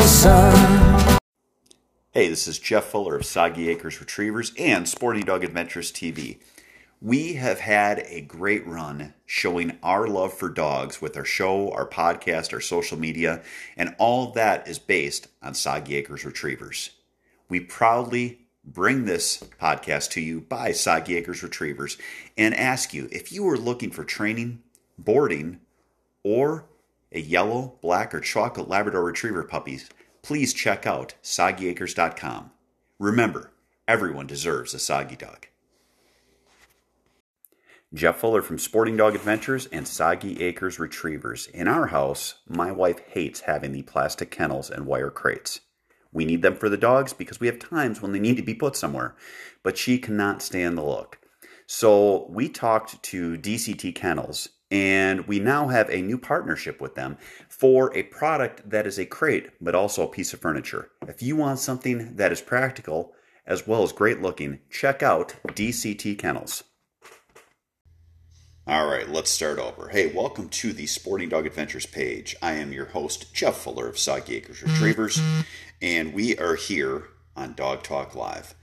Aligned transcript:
the 0.00 0.08
sun. 0.08 1.18
Hey, 2.12 2.28
this 2.28 2.48
is 2.48 2.58
Jeff 2.58 2.84
Fuller 2.84 3.16
of 3.16 3.26
Soggy 3.26 3.68
Acres 3.68 4.00
Retrievers 4.00 4.50
and 4.58 4.88
Sporting 4.88 5.24
Dog 5.24 5.44
Adventures 5.44 5.92
TV. 5.92 6.38
We 7.02 7.34
have 7.34 7.60
had 7.60 8.02
a 8.06 8.22
great 8.22 8.66
run 8.66 9.12
showing 9.26 9.78
our 9.82 10.08
love 10.08 10.32
for 10.32 10.48
dogs 10.48 11.02
with 11.02 11.18
our 11.18 11.24
show, 11.26 11.70
our 11.72 11.86
podcast, 11.86 12.54
our 12.54 12.62
social 12.62 12.98
media, 12.98 13.42
and 13.76 13.94
all 13.98 14.32
that 14.32 14.66
is 14.66 14.78
based 14.78 15.28
on 15.42 15.52
Soggy 15.52 15.96
Acres 15.96 16.24
Retrievers. 16.24 16.92
We 17.50 17.60
proudly 17.60 18.46
bring 18.64 19.04
this 19.04 19.44
podcast 19.60 20.12
to 20.12 20.22
you 20.22 20.40
by 20.40 20.72
Soggy 20.72 21.16
Acres 21.16 21.42
Retrievers 21.42 21.98
and 22.38 22.54
ask 22.54 22.94
you 22.94 23.06
if 23.12 23.32
you 23.32 23.46
are 23.50 23.58
looking 23.58 23.90
for 23.90 24.04
training, 24.04 24.62
boarding, 24.98 25.60
or 26.22 26.64
a 27.12 27.20
yellow, 27.20 27.76
black, 27.80 28.14
or 28.14 28.20
chocolate 28.20 28.68
Labrador 28.68 29.02
Retriever 29.02 29.42
puppies, 29.42 29.88
please 30.22 30.54
check 30.54 30.86
out 30.86 31.14
soggyacres.com. 31.22 32.50
Remember, 32.98 33.52
everyone 33.88 34.26
deserves 34.26 34.74
a 34.74 34.78
soggy 34.78 35.16
dog. 35.16 35.46
Jeff 37.92 38.18
Fuller 38.18 38.40
from 38.40 38.58
Sporting 38.58 38.96
Dog 38.96 39.16
Adventures 39.16 39.66
and 39.66 39.88
Soggy 39.88 40.44
Acres 40.44 40.78
Retrievers. 40.78 41.48
In 41.48 41.66
our 41.66 41.88
house, 41.88 42.36
my 42.48 42.70
wife 42.70 43.00
hates 43.08 43.40
having 43.40 43.72
the 43.72 43.82
plastic 43.82 44.30
kennels 44.30 44.70
and 44.70 44.86
wire 44.86 45.10
crates. 45.10 45.60
We 46.12 46.24
need 46.24 46.42
them 46.42 46.54
for 46.54 46.68
the 46.68 46.76
dogs 46.76 47.12
because 47.12 47.40
we 47.40 47.48
have 47.48 47.58
times 47.58 48.00
when 48.00 48.12
they 48.12 48.20
need 48.20 48.36
to 48.36 48.42
be 48.42 48.54
put 48.54 48.76
somewhere, 48.76 49.16
but 49.64 49.76
she 49.76 49.98
cannot 49.98 50.40
stand 50.40 50.78
the 50.78 50.84
look. 50.84 51.18
So 51.66 52.26
we 52.30 52.48
talked 52.48 53.02
to 53.02 53.36
DCT 53.36 53.94
Kennels 53.94 54.50
and 54.70 55.26
we 55.26 55.38
now 55.38 55.68
have 55.68 55.90
a 55.90 56.02
new 56.02 56.18
partnership 56.18 56.80
with 56.80 56.94
them 56.94 57.18
for 57.48 57.94
a 57.96 58.04
product 58.04 58.68
that 58.68 58.86
is 58.86 58.98
a 58.98 59.06
crate 59.06 59.50
but 59.60 59.74
also 59.74 60.04
a 60.04 60.10
piece 60.10 60.32
of 60.32 60.40
furniture. 60.40 60.90
If 61.06 61.22
you 61.22 61.36
want 61.36 61.58
something 61.58 62.16
that 62.16 62.32
is 62.32 62.40
practical 62.40 63.12
as 63.46 63.66
well 63.66 63.82
as 63.82 63.92
great 63.92 64.22
looking, 64.22 64.60
check 64.70 65.02
out 65.02 65.34
DCT 65.46 66.18
Kennels. 66.18 66.62
All 68.66 68.86
right, 68.86 69.08
let's 69.08 69.30
start 69.30 69.58
over. 69.58 69.88
Hey, 69.88 70.14
welcome 70.14 70.48
to 70.50 70.72
the 70.72 70.86
Sporting 70.86 71.30
Dog 71.30 71.46
Adventures 71.46 71.86
page. 71.86 72.36
I 72.40 72.52
am 72.52 72.72
your 72.72 72.84
host, 72.84 73.34
Jeff 73.34 73.56
Fuller 73.56 73.88
of 73.88 73.98
Soggy 73.98 74.36
Acres 74.36 74.62
Retrievers, 74.62 75.20
and 75.82 76.14
we 76.14 76.38
are 76.38 76.54
here 76.54 77.08
on 77.34 77.54
Dog 77.54 77.82
Talk 77.82 78.14
Live. 78.14 78.54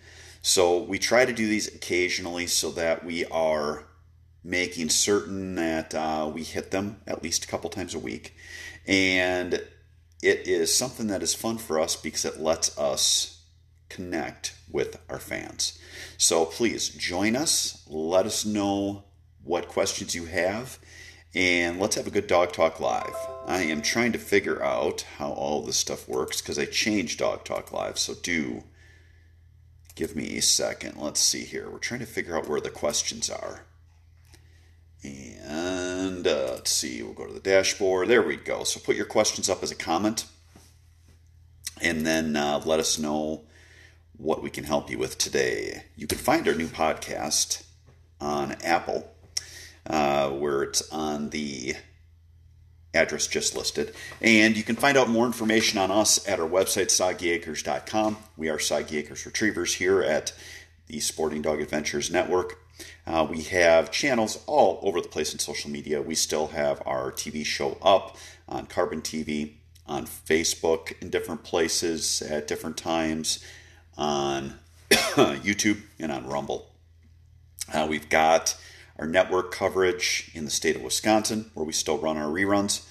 So 0.41 0.81
we 0.81 0.97
try 0.97 1.25
to 1.25 1.33
do 1.33 1.47
these 1.49 1.67
occasionally 1.67 2.47
so 2.47 2.71
that 2.71 3.03
we 3.03 3.25
are 3.25 3.87
making 4.47 4.87
certain 4.87 5.55
that 5.55 5.93
uh, 5.93 6.31
we 6.33 6.41
hit 6.41 6.71
them 6.71 7.01
at 7.05 7.21
least 7.21 7.43
a 7.43 7.47
couple 7.47 7.69
times 7.69 7.93
a 7.93 7.99
week. 7.99 8.33
And 8.87 9.55
it 10.23 10.47
is 10.47 10.73
something 10.73 11.07
that 11.07 11.21
is 11.21 11.35
fun 11.35 11.57
for 11.57 11.79
us 11.79 11.97
because 11.97 12.23
it 12.23 12.39
lets 12.39 12.75
us 12.77 13.43
connect 13.89 14.55
with 14.71 14.99
our 15.09 15.19
fans. 15.19 15.77
So 16.17 16.45
please 16.45 16.87
join 16.87 17.35
us. 17.35 17.83
Let 17.87 18.25
us 18.25 18.45
know 18.45 19.03
what 19.43 19.67
questions 19.67 20.15
you 20.15 20.25
have, 20.25 20.79
and 21.33 21.79
let's 21.79 21.95
have 21.95 22.07
a 22.07 22.11
good 22.11 22.27
Dog 22.27 22.51
Talk 22.51 22.79
Live. 22.79 23.15
I 23.45 23.63
am 23.63 23.81
trying 23.81 24.11
to 24.11 24.19
figure 24.19 24.61
out 24.61 25.05
how 25.17 25.31
all 25.31 25.61
this 25.61 25.77
stuff 25.77 26.07
works 26.07 26.41
because 26.41 26.59
I 26.59 26.65
changed 26.65 27.19
Dog 27.19 27.45
Talk 27.45 27.71
Live, 27.71 27.97
so 27.97 28.13
do 28.13 28.63
give 29.95 30.15
me 30.15 30.37
a 30.37 30.41
second. 30.41 30.97
Let's 30.97 31.21
see 31.21 31.45
here. 31.45 31.69
We're 31.69 31.79
trying 31.79 32.01
to 32.01 32.05
figure 32.05 32.37
out 32.37 32.49
where 32.49 32.59
the 32.59 32.69
questions 32.69 33.29
are. 33.29 33.63
And 35.03 36.27
uh, 36.27 36.53
let's 36.55 36.71
see, 36.71 37.01
we'll 37.01 37.13
go 37.13 37.27
to 37.27 37.33
the 37.33 37.39
dashboard. 37.39 38.07
There 38.07 38.21
we 38.21 38.35
go. 38.35 38.63
So 38.63 38.79
put 38.79 38.95
your 38.95 39.05
questions 39.05 39.49
up 39.49 39.63
as 39.63 39.71
a 39.71 39.75
comment, 39.75 40.25
and 41.81 42.05
then 42.05 42.35
uh, 42.35 42.61
let 42.65 42.79
us 42.79 42.97
know 42.97 43.43
what 44.17 44.41
we 44.41 44.49
can 44.49 44.63
help 44.63 44.89
you 44.89 44.97
with 44.97 45.17
today. 45.17 45.83
You 45.95 46.07
can 46.07 46.17
find 46.17 46.47
our 46.47 46.55
new 46.55 46.67
podcast 46.67 47.63
on 48.19 48.53
Apple 48.63 49.11
uh, 49.87 50.29
where 50.29 50.63
it's 50.63 50.87
on 50.91 51.29
the 51.29 51.75
address 52.93 53.27
just 53.27 53.55
listed. 53.55 53.93
And 54.21 54.57
you 54.57 54.63
can 54.63 54.75
find 54.75 54.97
out 54.97 55.09
more 55.09 55.25
information 55.25 55.79
on 55.79 55.91
us 55.91 56.27
at 56.27 56.39
our 56.39 56.49
website, 56.49 56.87
soggyacres.com. 56.87 58.17
We 58.35 58.49
are 58.49 58.59
Soggy 58.59 58.97
Acres 58.97 59.25
Retrievers 59.25 59.75
here 59.75 60.01
at 60.01 60.33
the 60.87 60.99
Sporting 60.99 61.41
Dog 61.41 61.61
Adventures 61.61 62.11
Network. 62.11 62.59
Uh, 63.05 63.25
we 63.29 63.41
have 63.43 63.91
channels 63.91 64.43
all 64.47 64.79
over 64.83 65.01
the 65.01 65.07
place 65.07 65.33
in 65.33 65.39
social 65.39 65.69
media. 65.69 66.01
We 66.01 66.15
still 66.15 66.47
have 66.47 66.81
our 66.85 67.11
TV 67.11 67.45
show 67.45 67.77
up 67.81 68.17
on 68.47 68.65
Carbon 68.65 69.01
TV, 69.01 69.53
on 69.87 70.05
Facebook 70.05 70.93
in 71.01 71.09
different 71.09 71.43
places 71.43 72.21
at 72.21 72.47
different 72.47 72.77
times, 72.77 73.43
on 73.97 74.55
YouTube, 74.89 75.81
and 75.99 76.11
on 76.11 76.27
Rumble. 76.27 76.71
Uh, 77.73 77.87
we've 77.89 78.09
got 78.09 78.57
our 78.99 79.07
network 79.07 79.51
coverage 79.51 80.31
in 80.33 80.45
the 80.45 80.51
state 80.51 80.75
of 80.75 80.81
Wisconsin, 80.81 81.51
where 81.53 81.65
we 81.65 81.73
still 81.73 81.97
run 81.97 82.17
our 82.17 82.29
reruns, 82.29 82.85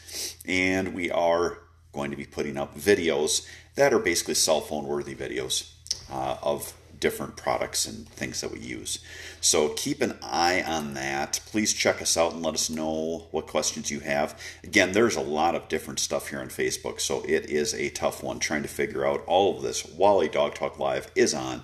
and 0.46 0.94
we 0.94 1.10
are 1.10 1.58
going 1.92 2.10
to 2.10 2.16
be 2.16 2.26
putting 2.26 2.56
up 2.56 2.78
videos 2.78 3.46
that 3.74 3.92
are 3.92 3.98
basically 3.98 4.34
cell 4.34 4.60
phone 4.60 4.84
worthy 4.84 5.14
videos 5.14 5.72
uh, 6.10 6.36
of 6.42 6.74
different 7.00 7.36
products 7.36 7.86
and 7.86 8.08
things 8.08 8.40
that 8.40 8.52
we 8.52 8.60
use. 8.60 8.98
So 9.40 9.70
keep 9.70 10.02
an 10.02 10.18
eye 10.22 10.62
on 10.62 10.94
that. 10.94 11.40
Please 11.46 11.72
check 11.72 12.00
us 12.02 12.16
out 12.16 12.32
and 12.32 12.42
let 12.42 12.54
us 12.54 12.70
know 12.70 13.26
what 13.30 13.46
questions 13.46 13.90
you 13.90 14.00
have. 14.00 14.40
Again, 14.64 14.92
there's 14.92 15.16
a 15.16 15.20
lot 15.20 15.54
of 15.54 15.68
different 15.68 16.00
stuff 16.00 16.28
here 16.28 16.40
on 16.40 16.48
Facebook, 16.48 17.00
so 17.00 17.22
it 17.22 17.46
is 17.46 17.74
a 17.74 17.90
tough 17.90 18.22
one 18.22 18.38
trying 18.38 18.62
to 18.62 18.68
figure 18.68 19.06
out 19.06 19.24
all 19.26 19.56
of 19.56 19.62
this 19.62 19.84
while 19.84 20.20
a 20.20 20.28
Dog 20.28 20.54
Talk 20.54 20.78
Live 20.78 21.10
is 21.14 21.34
on 21.34 21.62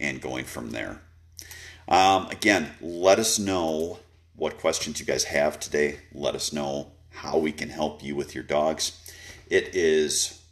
and 0.00 0.20
going 0.20 0.44
from 0.44 0.70
there. 0.70 1.00
Um, 1.88 2.26
again, 2.28 2.70
let 2.80 3.18
us 3.18 3.38
know 3.38 3.98
what 4.36 4.58
questions 4.58 5.00
you 5.00 5.06
guys 5.06 5.24
have 5.24 5.58
today. 5.58 6.00
Let 6.12 6.34
us 6.34 6.52
know 6.52 6.92
how 7.10 7.38
we 7.38 7.50
can 7.50 7.70
help 7.70 8.02
you 8.02 8.14
with 8.14 8.34
your 8.34 8.44
dogs. 8.44 8.92
It 9.48 9.74
is 9.74 10.42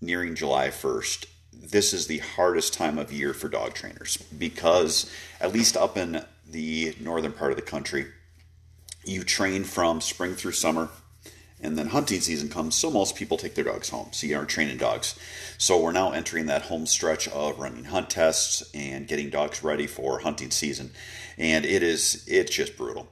nearing 0.00 0.34
July 0.34 0.68
1st. 0.68 1.26
This 1.56 1.92
is 1.92 2.06
the 2.06 2.18
hardest 2.18 2.74
time 2.74 2.98
of 2.98 3.12
year 3.12 3.32
for 3.32 3.48
dog 3.48 3.74
trainers 3.74 4.16
because, 4.38 5.10
at 5.40 5.52
least 5.52 5.76
up 5.76 5.96
in 5.96 6.24
the 6.46 6.94
northern 7.00 7.32
part 7.32 7.50
of 7.50 7.56
the 7.56 7.62
country, 7.62 8.06
you 9.04 9.24
train 9.24 9.64
from 9.64 10.00
spring 10.00 10.34
through 10.34 10.52
summer 10.52 10.90
and 11.60 11.78
then 11.78 11.88
hunting 11.88 12.20
season 12.20 12.48
comes, 12.48 12.74
so 12.74 12.90
most 12.90 13.16
people 13.16 13.38
take 13.38 13.54
their 13.54 13.64
dogs 13.64 13.88
home. 13.88 14.08
So 14.12 14.26
you 14.26 14.36
aren't 14.36 14.50
training 14.50 14.76
dogs. 14.76 15.18
So 15.56 15.80
we're 15.80 15.92
now 15.92 16.12
entering 16.12 16.46
that 16.46 16.62
home 16.62 16.86
stretch 16.86 17.28
of 17.28 17.58
running 17.58 17.84
hunt 17.84 18.10
tests 18.10 18.62
and 18.74 19.08
getting 19.08 19.30
dogs 19.30 19.64
ready 19.64 19.86
for 19.86 20.20
hunting 20.20 20.50
season. 20.50 20.90
And 21.38 21.64
it 21.64 21.82
is 21.82 22.24
it's 22.26 22.54
just 22.54 22.76
brutal. 22.76 23.08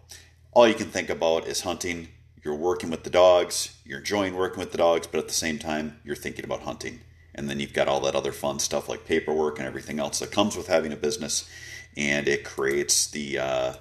All 0.53 0.69
you 0.69 0.75
can 0.75 0.90
think 0.90 1.08
about 1.08 1.49
is 1.49 1.62
hunting. 1.62 2.08
You're 2.44 2.55
working 2.55 2.90
with 2.90 3.05
the 3.05 3.11
dogs, 3.11 3.75
you're 3.87 4.00
enjoying 4.00 4.37
working 4.37 4.58
with 4.58 4.73
the 4.73 4.79
dogs, 4.79 5.06
but 5.06 5.19
at 5.19 5.29
the 5.29 5.35
same 5.35 5.58
time, 5.58 5.99
you're 6.05 6.14
thinking 6.14 6.44
about 6.44 6.61
hunting. 6.61 7.00
And 7.34 7.48
then 7.48 7.58
you've 7.60 7.72
got 7.72 7.88
all 7.88 8.00
that 8.00 8.14
other 8.14 8.32
fun 8.32 8.58
stuff 8.58 8.88
like 8.88 9.06
paperwork 9.06 9.58
and 9.58 9.66
everything 9.66 9.98
else 9.98 10.20
that 10.20 10.31
comes 10.31 10.56
with 10.56 10.69
having 10.69 10.92
a 10.92 10.96
business, 10.96 11.48
and 11.96 12.28
it 12.28 12.44
creates 12.44 13.10
the 13.10 13.38
uh, 13.38 13.72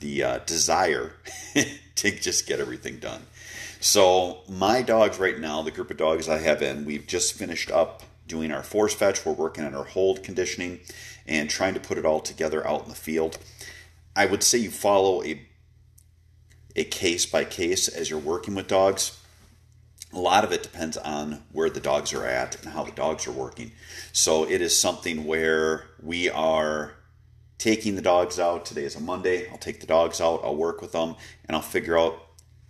the 0.00 0.22
uh, 0.22 0.38
desire 0.38 1.12
to 1.94 2.10
just 2.10 2.46
get 2.46 2.60
everything 2.60 2.98
done. 2.98 3.22
So 3.80 4.40
my 4.48 4.82
dogs 4.82 5.18
right 5.18 5.38
now, 5.38 5.62
the 5.62 5.70
group 5.70 5.90
of 5.90 5.96
dogs 5.96 6.28
I 6.28 6.38
have 6.38 6.62
in, 6.62 6.84
we've 6.84 7.06
just 7.06 7.34
finished 7.34 7.70
up 7.70 8.02
doing 8.26 8.50
our 8.50 8.62
force 8.62 8.94
fetch. 8.94 9.24
We're 9.24 9.32
working 9.32 9.64
on 9.64 9.74
our 9.74 9.84
hold 9.84 10.22
conditioning 10.22 10.80
and 11.26 11.48
trying 11.48 11.74
to 11.74 11.80
put 11.80 11.98
it 11.98 12.04
all 12.04 12.20
together 12.20 12.66
out 12.66 12.82
in 12.82 12.88
the 12.88 12.94
field. 12.94 13.38
I 14.14 14.26
would 14.26 14.42
say 14.42 14.58
you 14.58 14.70
follow 14.70 15.22
a 15.22 15.46
a 16.74 16.84
case 16.84 17.24
by 17.24 17.44
case 17.44 17.88
as 17.88 18.10
you're 18.10 18.18
working 18.18 18.54
with 18.54 18.68
dogs. 18.68 19.18
A 20.12 20.18
lot 20.18 20.44
of 20.44 20.52
it 20.52 20.62
depends 20.62 20.96
on 20.96 21.42
where 21.52 21.68
the 21.68 21.80
dogs 21.80 22.12
are 22.12 22.24
at 22.24 22.62
and 22.62 22.72
how 22.72 22.84
the 22.84 22.92
dogs 22.92 23.26
are 23.26 23.32
working. 23.32 23.72
So 24.12 24.48
it 24.48 24.60
is 24.60 24.78
something 24.78 25.24
where 25.24 25.88
we 26.02 26.30
are 26.30 26.94
taking 27.58 27.96
the 27.96 28.02
dogs 28.02 28.38
out. 28.38 28.64
Today 28.64 28.84
is 28.84 28.96
a 28.96 29.00
Monday. 29.00 29.48
I'll 29.50 29.58
take 29.58 29.80
the 29.80 29.86
dogs 29.86 30.20
out, 30.20 30.42
I'll 30.44 30.56
work 30.56 30.80
with 30.80 30.92
them, 30.92 31.16
and 31.46 31.56
I'll 31.56 31.62
figure 31.62 31.98
out 31.98 32.22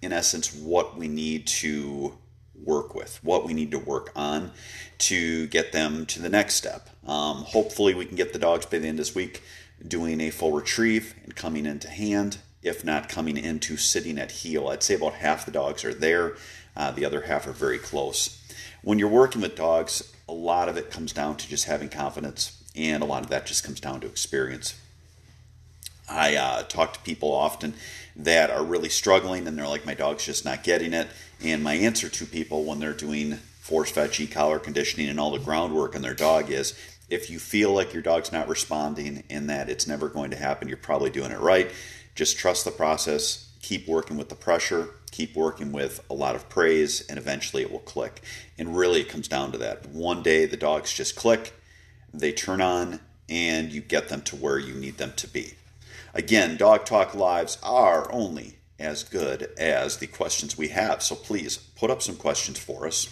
in 0.03 0.13
essence 0.13 0.55
what 0.55 0.97
we 0.97 1.09
need 1.09 1.47
to 1.47 2.17
work 2.55 2.95
with, 2.95 3.21
what 3.23 3.45
we 3.45 3.53
need 3.53 3.71
to 3.71 3.79
work 3.79 4.11
on 4.17 4.53
to 4.99 5.47
get 5.49 5.73
them 5.73 6.07
to 6.07 6.21
the 6.21 6.29
next 6.29 6.55
step. 6.55 6.89
Um, 7.07 7.39
hopefully, 7.45 7.95
we 7.95 8.07
can 8.07 8.17
get 8.17 8.33
the 8.33 8.39
dogs 8.39 8.67
by 8.67 8.79
the 8.79 8.89
end 8.89 8.99
of 8.99 9.07
this 9.07 9.15
week 9.15 9.43
doing 9.87 10.21
a 10.21 10.31
full 10.31 10.53
retrieve 10.53 11.15
and 11.23 11.35
coming 11.37 11.67
into 11.67 11.89
hand, 11.89 12.39
if 12.63 12.85
not 12.85 13.09
coming 13.09 13.37
into 13.37 13.77
sitting 13.77 14.19
at 14.19 14.31
heel. 14.31 14.69
I'd 14.69 14.83
say 14.83 14.95
about 14.95 15.15
half 15.15 15.45
the 15.45 15.53
dogs 15.53 15.85
are 15.85 15.95
there, 15.95 16.37
uh, 16.77 16.91
the 16.91 17.05
other 17.05 17.23
half 17.23 17.47
are 17.47 17.53
very 17.53 17.79
close. 17.79 18.43
When 18.83 18.99
you're 18.99 19.09
working 19.09 19.43
with 19.43 19.57
dogs, 19.57 20.13
a 20.29 20.33
lot 20.33 20.69
of 20.69 20.77
it 20.77 20.91
comes 20.91 21.13
down 21.13 21.37
to 21.39 21.49
just 21.49 21.65
having 21.65 21.89
confidence, 21.89 22.63
and 22.75 23.03
a 23.03 23.07
lot 23.07 23.23
of 23.23 23.31
that 23.31 23.47
just 23.47 23.65
comes 23.65 23.81
down 23.81 24.01
to 24.01 24.07
experience. 24.07 24.75
I 26.09 26.37
uh, 26.37 26.63
talk 26.63 26.95
to 26.95 27.01
people 27.01 27.33
often 27.33 27.75
that 28.15 28.51
are 28.51 28.65
really 28.65 28.89
struggling 28.89 29.47
and 29.47 29.59
they're 29.59 29.69
like, 29.69 29.85
my 29.85 29.95
dog's 29.95 30.25
just 30.25 30.45
not 30.45 30.63
getting 30.63 30.93
it. 30.93 31.09
And 31.43 31.63
my 31.63 31.75
answer 31.75 32.09
to 32.09 32.27
people 32.27 32.65
when 32.65 32.79
they're 32.79 32.95
doing 32.95 33.35
force 33.61 33.91
fetch, 33.91 34.21
e 34.21 34.27
collar 34.27 34.59
conditioning, 34.59 35.09
and 35.09 35.19
all 35.19 35.33
the 35.33 35.39
groundwork 35.39 35.97
on 35.97 36.03
their 36.03 36.15
dog 36.15 36.51
is 36.51 36.79
if 37.11 37.29
you 37.31 37.39
feel 37.39 37.73
like 37.73 37.93
your 37.93 38.03
dog's 38.03 38.33
not 38.33 38.49
responding 38.49 39.25
and 39.29 39.51
that 39.51 39.69
it's 39.69 39.87
never 39.87 40.09
going 40.09 40.31
to 40.31 40.37
happen, 40.37 40.69
you're 40.69 40.77
probably 40.77 41.11
doing 41.11 41.31
it 41.31 41.41
right. 41.41 41.71
Just 42.15 42.39
trust 42.39 42.65
the 42.65 42.71
process, 42.71 43.46
keep 43.67 43.89
working 43.89 44.17
with 44.17 44.29
the 44.29 44.35
pressure, 44.37 44.91
keep 45.11 45.35
working 45.35 45.73
with 45.73 46.01
a 46.09 46.15
lot 46.15 46.37
of 46.37 46.49
praise, 46.49 47.05
and 47.09 47.19
eventually 47.19 47.63
it 47.63 47.73
will 47.73 47.81
click. 47.81 48.23
And 48.57 48.77
really, 48.77 49.01
it 49.01 49.09
comes 49.09 49.27
down 49.27 49.51
to 49.51 49.59
that. 49.59 49.87
One 49.87 50.23
day 50.23 50.47
the 50.47 50.57
dogs 50.57 50.93
just 50.93 51.17
click, 51.17 51.53
they 52.15 52.31
turn 52.31 52.61
on, 52.61 53.01
and 53.29 53.73
you 53.73 53.81
get 53.81 54.09
them 54.09 54.23
to 54.23 54.37
where 54.37 54.61
you 54.61 54.73
need 54.73 54.99
them 54.99 55.15
to 55.17 55.27
be. 55.27 55.55
Again, 56.15 56.57
Dog 56.57 56.85
Talk 56.85 57.13
Lives 57.13 57.59
are 57.61 58.11
only 58.13 58.59
as 58.79 59.03
good 59.03 59.51
as 59.59 59.97
the 59.97 60.07
questions 60.07 60.57
we 60.57 60.69
have. 60.69 61.03
So 61.03 61.17
please 61.17 61.57
put 61.57 61.91
up 61.91 62.03
some 62.03 62.15
questions 62.15 62.61
for 62.61 62.87
us 62.87 63.09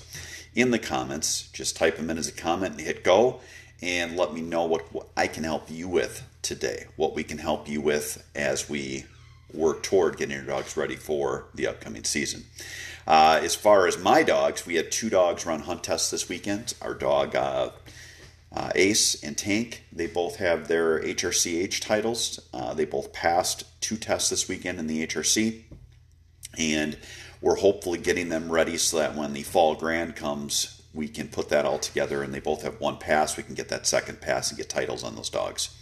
in 0.55 0.71
the 0.71 0.79
comments. 0.79 1.49
Just 1.53 1.77
type 1.77 1.97
them 1.97 2.11
in 2.11 2.19
as 2.19 2.29
a 2.29 2.33
comment 2.33 2.75
and 2.75 2.81
hit 2.81 3.03
go 3.03 3.41
and 3.83 4.17
let 4.17 4.33
me 4.33 4.41
know 4.41 4.67
what, 4.67 4.93
what 4.95 5.09
I 5.17 5.27
can 5.27 5.43
help 5.43 5.69
you 5.69 5.89
with 5.89 6.23
today, 6.43 6.87
what 6.95 7.17
we 7.17 7.25
can 7.25 7.39
help 7.39 7.69
you 7.69 7.81
with 7.81 8.25
as 8.37 8.71
we 8.71 9.07
work 9.55 9.83
toward 9.83 10.17
getting 10.17 10.37
your 10.37 10.45
dogs 10.45 10.77
ready 10.77 10.97
for 10.97 11.47
the 11.55 11.67
upcoming 11.67 12.05
season. 12.05 12.45
Uh, 13.07 13.41
as 13.43 13.55
far 13.55 13.87
as 13.87 13.99
my 13.99 14.23
dogs, 14.23 14.67
we 14.67 14.77
had 14.77 14.91
two 14.91 15.11
dogs 15.11 15.45
run 15.45 15.61
hunt 15.61 15.85
tests 15.85 16.11
this 16.11 16.29
weekend. 16.29 16.75
Our 16.81 16.95
dog 16.95 17.37
uh, 17.37 17.71
uh, 18.55 18.71
Ace 18.75 19.23
and 19.23 19.37
Tank, 19.37 19.85
they 19.93 20.07
both 20.07 20.37
have 20.37 20.69
their 20.69 21.01
HRCH 21.03 21.81
titles. 21.81 22.41
Uh, 22.53 22.73
they 22.73 22.85
both 22.85 23.13
passed 23.13 23.65
two 23.81 23.97
tests 23.97 24.31
this 24.31 24.49
weekend 24.49 24.79
in 24.79 24.87
the 24.87 25.07
HRC. 25.07 25.63
And 26.57 26.97
we're 27.41 27.57
hopefully 27.57 27.99
getting 27.99 28.29
them 28.29 28.51
ready 28.51 28.79
so 28.79 28.99
that 28.99 29.15
when 29.15 29.33
the 29.33 29.43
fall 29.43 29.75
grand 29.75 30.17
comes, 30.17 30.83
we 30.95 31.09
can 31.09 31.29
put 31.29 31.49
that 31.49 31.67
all 31.67 31.79
together 31.79 32.23
and 32.23 32.33
they 32.33 32.41
both 32.41 32.63
have 32.63 32.81
one 32.81 32.97
pass. 32.97 33.37
We 33.37 33.43
can 33.43 33.55
get 33.55 33.69
that 33.69 33.87
second 33.87 34.21
pass 34.21 34.51
and 34.51 34.57
get 34.57 34.69
titles 34.69 35.03
on 35.03 35.17
those 35.17 35.29
dogs. 35.29 35.77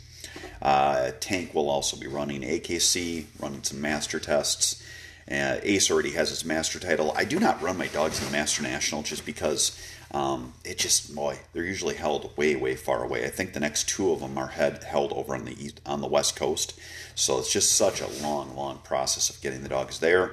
Uh, 0.61 1.13
Tank 1.21 1.55
will 1.55 1.69
also 1.69 1.97
be 1.97 2.07
running 2.07 2.43
AKC, 2.43 3.27
running 3.39 3.63
some 3.63 3.81
master 3.81 4.21
tests. 4.21 4.83
Uh, 5.31 5.59
Ace 5.63 5.91
already 5.91 6.13
has 6.13 6.31
his 6.31 6.45
master 6.45 6.79
title. 6.79 7.13
I 7.17 7.25
do 7.25 7.39
not 7.39 7.63
run 7.63 7.79
my 7.79 7.87
dogs 7.89 8.19
in 8.19 8.27
the 8.27 8.33
Master 8.33 8.63
National 8.63 9.03
just 9.03 9.25
because 9.25 9.81
um, 10.11 10.53
it 10.65 10.79
just 10.79 11.15
boy, 11.15 11.39
they're 11.53 11.65
usually 11.65 11.95
held 11.95 12.37
way 12.37 12.55
way 12.55 12.77
far 12.77 13.03
away. 13.03 13.25
I 13.25 13.29
think 13.29 13.53
the 13.53 13.61
next 13.61 13.89
two 13.89 14.11
of 14.13 14.21
them 14.21 14.37
are 14.37 14.49
head, 14.49 14.83
held 14.85 15.13
over 15.13 15.35
on 15.35 15.45
the 15.45 15.65
east, 15.65 15.81
on 15.87 16.01
the 16.01 16.07
west 16.09 16.37
coast, 16.37 16.79
so 17.15 17.39
it's 17.39 17.53
just 17.53 17.73
such 17.73 18.01
a 18.01 18.09
long 18.23 18.55
long 18.55 18.79
process 18.79 19.31
of 19.31 19.41
getting 19.41 19.63
the 19.63 19.69
dogs 19.69 20.01
there. 20.01 20.33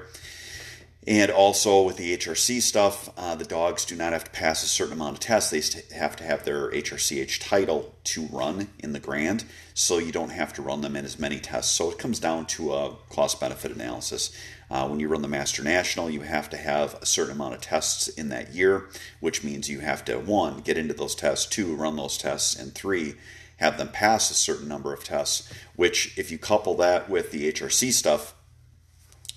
And 1.07 1.31
also 1.31 1.83
with 1.83 1.95
the 1.95 2.15
HRC 2.17 2.61
stuff, 2.61 3.09
uh, 3.17 3.33
the 3.33 3.45
dogs 3.45 3.85
do 3.85 3.95
not 3.95 4.11
have 4.11 4.25
to 4.25 4.31
pass 4.31 4.63
a 4.63 4.67
certain 4.67 4.93
amount 4.93 5.13
of 5.13 5.19
tests. 5.21 5.49
They 5.49 5.95
have 5.95 6.17
to 6.17 6.25
have 6.25 6.43
their 6.43 6.69
HRCH 6.71 7.39
title 7.39 7.95
to 8.03 8.25
run 8.27 8.67
in 8.79 8.91
the 8.91 8.99
Grand, 8.99 9.45
so 9.73 9.97
you 9.97 10.11
don't 10.11 10.31
have 10.31 10.51
to 10.53 10.61
run 10.61 10.81
them 10.81 10.97
in 10.97 11.05
as 11.05 11.17
many 11.17 11.39
tests. 11.39 11.73
So 11.73 11.89
it 11.89 11.97
comes 11.97 12.19
down 12.19 12.47
to 12.47 12.73
a 12.73 12.95
cost 13.09 13.39
benefit 13.39 13.71
analysis. 13.71 14.35
Uh, 14.69 14.87
when 14.87 14.99
you 14.99 15.07
run 15.07 15.21
the 15.21 15.29
Master 15.29 15.63
National, 15.63 16.09
you 16.09 16.21
have 16.21 16.49
to 16.49 16.57
have 16.57 16.95
a 17.01 17.05
certain 17.05 17.33
amount 17.33 17.55
of 17.55 17.61
tests 17.61 18.09
in 18.09 18.27
that 18.29 18.53
year, 18.53 18.89
which 19.21 19.41
means 19.41 19.69
you 19.69 19.79
have 19.79 20.03
to, 20.05 20.19
one, 20.19 20.59
get 20.59 20.77
into 20.77 20.93
those 20.93 21.15
tests, 21.15 21.45
two, 21.45 21.75
run 21.75 21.95
those 21.95 22.17
tests, 22.17 22.55
and 22.55 22.75
three, 22.75 23.15
have 23.57 23.77
them 23.77 23.89
pass 23.89 24.29
a 24.31 24.35
certain 24.35 24.67
number 24.67 24.93
of 24.93 25.03
tests, 25.03 25.51
which, 25.75 26.17
if 26.17 26.29
you 26.29 26.37
couple 26.37 26.75
that 26.75 27.09
with 27.09 27.31
the 27.31 27.51
HRC 27.51 27.91
stuff, 27.93 28.35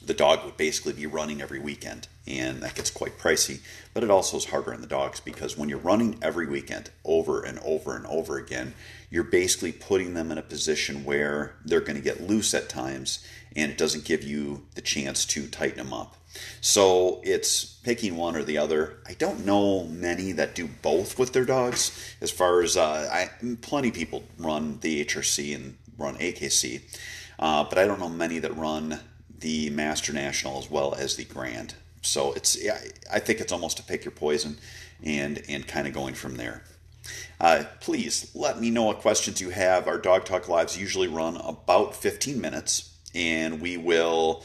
the 0.07 0.15
dog 0.15 0.45
would 0.45 0.57
basically 0.57 0.93
be 0.93 1.07
running 1.07 1.41
every 1.41 1.59
weekend, 1.59 2.09
and 2.27 2.63
that 2.63 2.75
gets 2.75 2.91
quite 2.91 3.19
pricey. 3.19 3.61
But 3.95 4.03
it 4.03 4.11
also 4.11 4.37
is 4.37 4.47
harder 4.47 4.75
on 4.75 4.81
the 4.81 4.87
dogs 4.87 5.21
because 5.21 5.57
when 5.57 5.69
you're 5.69 5.79
running 5.79 6.19
every 6.23 6.47
weekend 6.47 6.91
over 7.05 7.43
and 7.43 7.59
over 7.61 7.97
and 7.97 8.07
over 8.07 8.39
again, 8.39 8.75
you're 9.11 9.25
basically 9.25 9.73
putting 9.73 10.15
them 10.15 10.33
in 10.33 10.39
a 10.39 10.43
position 10.43 11.05
where 11.05 11.55
they're 11.65 11.81
going 11.81 11.97
to 11.97 12.03
get 12.03 12.27
loose 12.27 12.55
at 12.55 12.69
times, 12.69 13.25
and 13.55 13.71
it 13.71 13.79
doesn't 13.79 14.05
give 14.05 14.23
you 14.23 14.67
the 14.75 14.81
chance 14.81 15.25
to 15.27 15.47
tighten 15.47 15.79
them 15.79 15.93
up. 15.93 16.17
So 16.61 17.21
it's 17.25 17.65
picking 17.65 18.17
one 18.17 18.37
or 18.37 18.43
the 18.43 18.59
other. 18.59 18.99
I 19.07 19.15
don't 19.15 19.45
know 19.45 19.85
many 19.85 20.33
that 20.33 20.55
do 20.55 20.67
both 20.67 21.19
with 21.19 21.33
their 21.33 21.45
dogs. 21.45 22.15
As 22.21 22.31
far 22.31 22.63
as 22.63 22.77
uh, 22.77 23.09
I, 23.13 23.31
plenty 23.61 23.91
people 23.91 24.25
run 24.39 24.79
the 24.81 25.05
HRC 25.05 25.55
and 25.55 25.77
run 25.99 26.17
AKC, 26.17 26.83
uh, 27.39 27.65
but 27.65 27.79
I 27.79 27.87
don't 27.87 28.01
know 28.01 28.09
many 28.09 28.39
that 28.39 28.57
run 28.57 29.01
the 29.43 29.71
Master 29.71 30.13
National 30.13 30.59
as 30.59 30.71
well 30.71 30.95
as 30.95 31.17
the 31.17 31.25
Grand. 31.25 31.75
So 32.01 32.33
it's 32.33 32.57
I 33.13 33.19
think 33.19 33.41
it's 33.41 33.53
almost 33.53 33.77
to 33.77 33.83
pick 33.83 34.05
your 34.05 34.13
poison 34.13 34.59
and 35.03 35.43
and 35.49 35.67
kind 35.67 35.87
of 35.87 35.93
going 35.93 36.15
from 36.15 36.37
there. 36.37 36.65
Uh, 37.41 37.65
please 37.81 38.31
let 38.35 38.61
me 38.61 38.71
know 38.71 38.85
what 38.85 39.01
questions 39.01 39.41
you 39.41 39.51
have. 39.51 39.89
Our 39.89 39.99
Dog 39.99 40.25
Talk 40.25 40.49
Lives 40.49 40.79
usually 40.79 41.09
run 41.09 41.37
about 41.37 41.97
15 41.97 42.41
minutes, 42.41 42.97
and 43.15 43.61
we 43.61 43.77
will, 43.77 44.45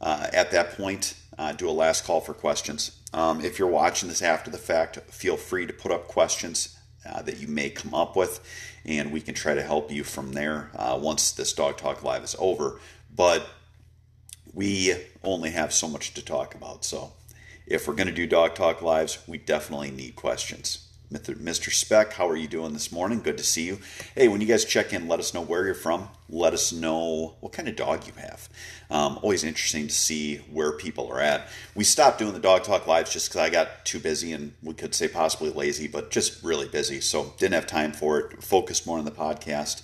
uh, 0.00 0.26
at 0.32 0.50
that 0.50 0.72
point, 0.72 1.14
uh, 1.38 1.52
do 1.52 1.68
a 1.68 1.70
last 1.70 2.04
call 2.04 2.20
for 2.20 2.34
questions. 2.34 2.98
Um, 3.14 3.40
if 3.40 3.58
you're 3.58 3.68
watching 3.68 4.08
this 4.08 4.22
after 4.22 4.50
the 4.50 4.58
fact, 4.58 4.96
feel 5.12 5.36
free 5.36 5.66
to 5.66 5.72
put 5.72 5.92
up 5.92 6.08
questions 6.08 6.76
uh, 7.08 7.22
that 7.22 7.38
you 7.38 7.46
may 7.46 7.70
come 7.70 7.94
up 7.94 8.16
with, 8.16 8.40
and 8.84 9.12
we 9.12 9.20
can 9.20 9.34
try 9.34 9.54
to 9.54 9.62
help 9.62 9.92
you 9.92 10.02
from 10.02 10.32
there 10.32 10.70
uh, 10.74 10.98
once 11.00 11.30
this 11.30 11.52
Dog 11.52 11.76
Talk 11.76 12.02
Live 12.02 12.24
is 12.24 12.34
over. 12.38 12.80
But 13.14 13.46
we 14.54 14.94
only 15.22 15.50
have 15.50 15.72
so 15.72 15.88
much 15.88 16.14
to 16.14 16.24
talk 16.24 16.54
about. 16.54 16.84
So 16.84 17.12
if 17.66 17.86
we're 17.86 17.94
going 17.94 18.08
to 18.08 18.12
do 18.12 18.26
Dog 18.26 18.54
Talk 18.54 18.82
Lives, 18.82 19.18
we 19.26 19.38
definitely 19.38 19.90
need 19.90 20.16
questions. 20.16 20.88
Mr. 21.12 21.70
Speck, 21.70 22.14
how 22.14 22.26
are 22.28 22.36
you 22.36 22.48
doing 22.48 22.72
this 22.72 22.90
morning? 22.90 23.20
Good 23.20 23.36
to 23.36 23.44
see 23.44 23.66
you. 23.66 23.78
Hey, 24.14 24.28
when 24.28 24.40
you 24.40 24.46
guys 24.46 24.64
check 24.64 24.94
in, 24.94 25.08
let 25.08 25.20
us 25.20 25.34
know 25.34 25.42
where 25.42 25.64
you're 25.64 25.74
from. 25.74 26.08
Let 26.30 26.54
us 26.54 26.72
know 26.72 27.34
what 27.40 27.52
kind 27.52 27.68
of 27.68 27.76
dog 27.76 28.06
you 28.06 28.14
have. 28.16 28.48
Um, 28.90 29.18
always 29.22 29.44
interesting 29.44 29.88
to 29.88 29.92
see 29.92 30.38
where 30.50 30.72
people 30.72 31.10
are 31.12 31.20
at. 31.20 31.48
We 31.74 31.84
stopped 31.84 32.18
doing 32.18 32.32
the 32.32 32.40
Dog 32.40 32.64
Talk 32.64 32.86
Lives 32.86 33.12
just 33.12 33.28
because 33.28 33.42
I 33.42 33.50
got 33.50 33.84
too 33.84 33.98
busy 33.98 34.32
and 34.32 34.54
we 34.62 34.72
could 34.74 34.94
say 34.94 35.06
possibly 35.06 35.50
lazy, 35.50 35.86
but 35.86 36.10
just 36.10 36.42
really 36.42 36.68
busy. 36.68 37.00
So 37.00 37.34
didn't 37.38 37.54
have 37.54 37.66
time 37.66 37.92
for 37.92 38.18
it. 38.18 38.42
Focused 38.42 38.86
more 38.86 38.98
on 38.98 39.04
the 39.04 39.10
podcast 39.10 39.82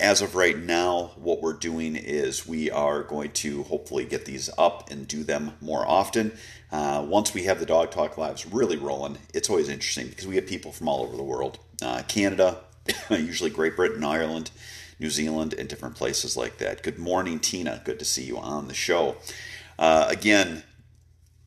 as 0.00 0.22
of 0.22 0.34
right 0.34 0.56
now, 0.56 1.12
what 1.16 1.40
we're 1.40 1.52
doing 1.52 1.96
is 1.96 2.46
we 2.46 2.70
are 2.70 3.02
going 3.02 3.30
to 3.32 3.62
hopefully 3.64 4.04
get 4.04 4.24
these 4.24 4.50
up 4.58 4.90
and 4.90 5.06
do 5.06 5.22
them 5.22 5.52
more 5.60 5.86
often. 5.86 6.36
Uh, 6.70 7.04
once 7.08 7.32
we 7.32 7.44
have 7.44 7.60
the 7.60 7.66
Dog 7.66 7.90
Talk 7.90 8.18
Lives 8.18 8.46
really 8.46 8.76
rolling, 8.76 9.18
it's 9.32 9.48
always 9.48 9.68
interesting 9.68 10.08
because 10.08 10.26
we 10.26 10.36
have 10.36 10.46
people 10.46 10.72
from 10.72 10.88
all 10.88 11.02
over 11.02 11.16
the 11.16 11.22
world 11.22 11.58
uh, 11.82 12.02
Canada, 12.08 12.58
usually 13.10 13.50
Great 13.50 13.76
Britain, 13.76 14.02
Ireland, 14.04 14.50
New 14.98 15.10
Zealand, 15.10 15.54
and 15.54 15.68
different 15.68 15.94
places 15.94 16.36
like 16.36 16.58
that. 16.58 16.82
Good 16.82 16.98
morning, 16.98 17.38
Tina. 17.38 17.80
Good 17.84 17.98
to 18.00 18.04
see 18.04 18.24
you 18.24 18.38
on 18.38 18.68
the 18.68 18.74
show. 18.74 19.16
Uh, 19.78 20.06
again, 20.08 20.64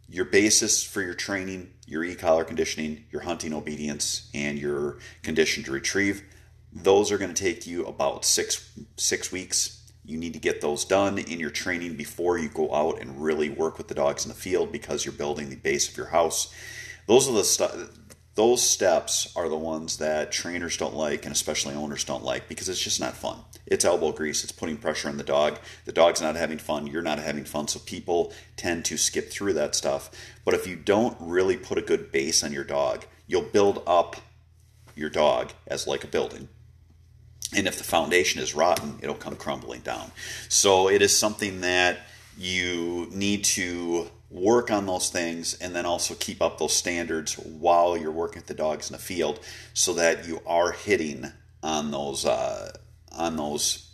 your 0.07 0.25
basis 0.25 0.83
for 0.83 1.01
your 1.01 1.13
training, 1.13 1.71
your 1.85 2.03
e 2.03 2.15
collar 2.15 2.45
conditioning, 2.45 3.05
your 3.11 3.23
hunting 3.23 3.53
obedience, 3.53 4.29
and 4.33 4.57
your 4.57 4.99
condition 5.21 5.63
to 5.63 5.71
retrieve 5.71 6.23
those 6.73 7.11
are 7.11 7.17
going 7.17 7.33
to 7.33 7.43
take 7.43 7.67
you 7.67 7.85
about 7.85 8.25
six 8.25 8.71
six 8.95 9.31
weeks. 9.31 9.77
You 10.03 10.17
need 10.17 10.33
to 10.33 10.39
get 10.39 10.61
those 10.61 10.85
done 10.85 11.17
in 11.19 11.39
your 11.39 11.49
training 11.51 11.95
before 11.95 12.37
you 12.37 12.49
go 12.49 12.73
out 12.73 12.99
and 12.99 13.21
really 13.21 13.49
work 13.49 13.77
with 13.77 13.87
the 13.87 13.93
dogs 13.93 14.25
in 14.25 14.29
the 14.29 14.35
field 14.35 14.71
because 14.71 15.05
you're 15.05 15.13
building 15.13 15.49
the 15.49 15.55
base 15.55 15.89
of 15.89 15.97
your 15.97 16.07
house. 16.07 16.53
Those 17.07 17.29
are 17.29 17.33
the 17.33 17.43
stu- 17.43 17.89
those 18.35 18.63
steps 18.63 19.31
are 19.35 19.49
the 19.49 19.57
ones 19.57 19.97
that 19.97 20.31
trainers 20.31 20.77
don't 20.77 20.95
like 20.95 21.25
and 21.25 21.33
especially 21.33 21.75
owners 21.75 22.05
don't 22.05 22.23
like 22.23 22.47
because 22.47 22.69
it's 22.69 22.81
just 22.81 22.99
not 22.99 23.15
fun. 23.15 23.39
It's 23.65 23.85
elbow 23.85 24.13
grease, 24.13 24.43
it's 24.43 24.53
putting 24.53 24.77
pressure 24.77 25.09
on 25.09 25.17
the 25.17 25.23
dog. 25.23 25.59
The 25.85 25.91
dog's 25.91 26.21
not 26.21 26.37
having 26.37 26.57
fun, 26.57 26.87
you're 26.87 27.01
not 27.01 27.19
having 27.19 27.43
fun, 27.43 27.67
so 27.67 27.79
people 27.79 28.33
tend 28.55 28.85
to 28.85 28.97
skip 28.97 29.29
through 29.29 29.53
that 29.53 29.75
stuff. 29.75 30.09
But 30.45 30.53
if 30.53 30.65
you 30.65 30.77
don't 30.77 31.17
really 31.19 31.57
put 31.57 31.77
a 31.77 31.81
good 31.81 32.11
base 32.11 32.43
on 32.43 32.53
your 32.53 32.63
dog, 32.63 33.05
you'll 33.27 33.41
build 33.43 33.83
up 33.85 34.15
your 34.95 35.09
dog 35.09 35.51
as 35.67 35.85
like 35.85 36.03
a 36.03 36.07
building 36.07 36.47
and 37.55 37.67
if 37.67 37.77
the 37.77 37.83
foundation 37.83 38.41
is 38.41 38.55
rotten, 38.55 38.97
it'll 39.01 39.15
come 39.15 39.35
crumbling 39.35 39.81
down. 39.81 40.11
So 40.47 40.89
it 40.89 41.01
is 41.01 41.17
something 41.17 41.61
that 41.61 41.99
you 42.37 43.07
need 43.11 43.43
to 43.43 44.09
work 44.29 44.71
on 44.71 44.85
those 44.85 45.09
things 45.09 45.55
and 45.55 45.75
then 45.75 45.85
also 45.85 46.13
keep 46.15 46.41
up 46.41 46.57
those 46.57 46.73
standards 46.73 47.33
while 47.33 47.97
you're 47.97 48.11
working 48.11 48.39
with 48.39 48.47
the 48.47 48.53
dogs 48.53 48.89
in 48.89 48.93
the 48.95 49.01
field 49.01 49.39
so 49.73 49.93
that 49.93 50.25
you 50.25 50.41
are 50.47 50.71
hitting 50.71 51.25
on 51.61 51.91
those 51.91 52.25
uh, 52.25 52.71
on 53.11 53.35
those 53.35 53.91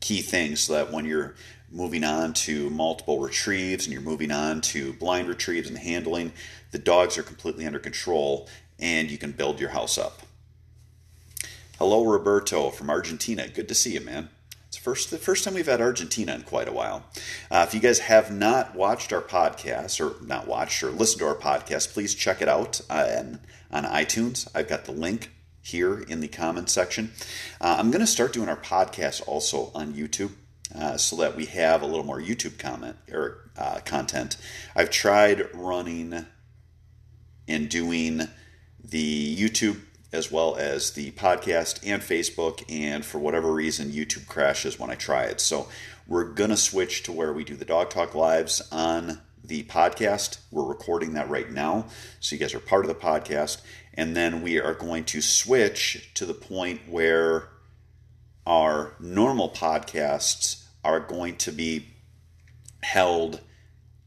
key 0.00 0.22
things 0.22 0.60
so 0.60 0.74
that 0.74 0.92
when 0.92 1.04
you're 1.04 1.34
moving 1.70 2.04
on 2.04 2.32
to 2.32 2.70
multiple 2.70 3.18
retrieves 3.18 3.86
and 3.86 3.92
you're 3.92 4.02
moving 4.02 4.30
on 4.30 4.60
to 4.60 4.92
blind 4.94 5.26
retrieves 5.26 5.68
and 5.68 5.78
handling 5.78 6.32
the 6.70 6.78
dogs 6.78 7.18
are 7.18 7.24
completely 7.24 7.66
under 7.66 7.80
control 7.80 8.48
and 8.78 9.10
you 9.10 9.18
can 9.18 9.32
build 9.32 9.58
your 9.58 9.70
house 9.70 9.98
up 9.98 10.22
hello 11.78 12.04
roberto 12.04 12.70
from 12.70 12.88
argentina 12.88 13.48
good 13.48 13.66
to 13.66 13.74
see 13.74 13.94
you 13.94 14.00
man 14.00 14.28
It's 14.68 14.76
First, 14.76 15.10
the 15.10 15.18
first 15.18 15.42
time 15.42 15.54
we've 15.54 15.66
had 15.66 15.80
Argentina 15.80 16.34
in 16.34 16.42
quite 16.42 16.68
a 16.68 16.72
while. 16.72 17.04
Uh, 17.50 17.64
if 17.66 17.74
you 17.74 17.80
guys 17.80 18.00
have 18.00 18.32
not 18.32 18.74
watched 18.74 19.12
our 19.12 19.20
podcast, 19.20 20.00
or 20.00 20.24
not 20.24 20.46
watched, 20.48 20.82
or 20.82 20.90
listened 20.90 21.20
to 21.20 21.26
our 21.26 21.34
podcast, 21.34 21.92
please 21.92 22.14
check 22.14 22.42
it 22.42 22.48
out 22.48 22.80
uh, 22.90 23.06
and, 23.08 23.38
on 23.70 23.84
iTunes. 23.84 24.48
I've 24.54 24.68
got 24.68 24.84
the 24.84 24.92
link 24.92 25.30
here 25.62 26.00
in 26.00 26.20
the 26.20 26.28
comment 26.28 26.70
section. 26.70 27.12
Uh, 27.60 27.76
I'm 27.78 27.90
going 27.92 28.00
to 28.00 28.06
start 28.06 28.32
doing 28.32 28.48
our 28.48 28.56
podcast 28.56 29.22
also 29.28 29.70
on 29.74 29.94
YouTube. 29.94 30.32
Uh, 30.74 30.96
so 30.96 31.14
that 31.16 31.36
we 31.36 31.44
have 31.46 31.82
a 31.82 31.86
little 31.86 32.04
more 32.04 32.20
YouTube 32.20 32.58
comment 32.58 32.96
or 33.12 33.50
uh, 33.56 33.78
content. 33.84 34.36
I've 34.74 34.90
tried 34.90 35.46
running 35.54 36.26
and 37.46 37.68
doing 37.68 38.22
the 38.82 39.36
YouTube 39.36 39.82
as 40.14 40.30
well 40.30 40.56
as 40.56 40.92
the 40.92 41.10
podcast 41.12 41.80
and 41.84 42.00
Facebook. 42.00 42.62
And 42.68 43.04
for 43.04 43.18
whatever 43.18 43.52
reason, 43.52 43.90
YouTube 43.90 44.26
crashes 44.26 44.78
when 44.78 44.90
I 44.90 44.94
try 44.94 45.24
it. 45.24 45.40
So 45.40 45.68
we're 46.06 46.24
going 46.24 46.50
to 46.50 46.56
switch 46.56 47.02
to 47.04 47.12
where 47.12 47.32
we 47.32 47.44
do 47.44 47.56
the 47.56 47.64
Dog 47.64 47.90
Talk 47.90 48.14
Lives 48.14 48.62
on 48.70 49.20
the 49.42 49.64
podcast. 49.64 50.38
We're 50.50 50.66
recording 50.66 51.14
that 51.14 51.28
right 51.28 51.50
now. 51.50 51.86
So 52.20 52.34
you 52.34 52.40
guys 52.40 52.54
are 52.54 52.60
part 52.60 52.84
of 52.84 52.88
the 52.88 52.94
podcast. 52.94 53.60
And 53.92 54.16
then 54.16 54.42
we 54.42 54.60
are 54.60 54.74
going 54.74 55.04
to 55.06 55.20
switch 55.20 56.10
to 56.14 56.24
the 56.24 56.34
point 56.34 56.88
where 56.88 57.48
our 58.46 58.94
normal 59.00 59.50
podcasts 59.50 60.64
are 60.84 61.00
going 61.00 61.36
to 61.36 61.52
be 61.52 61.88
held 62.82 63.40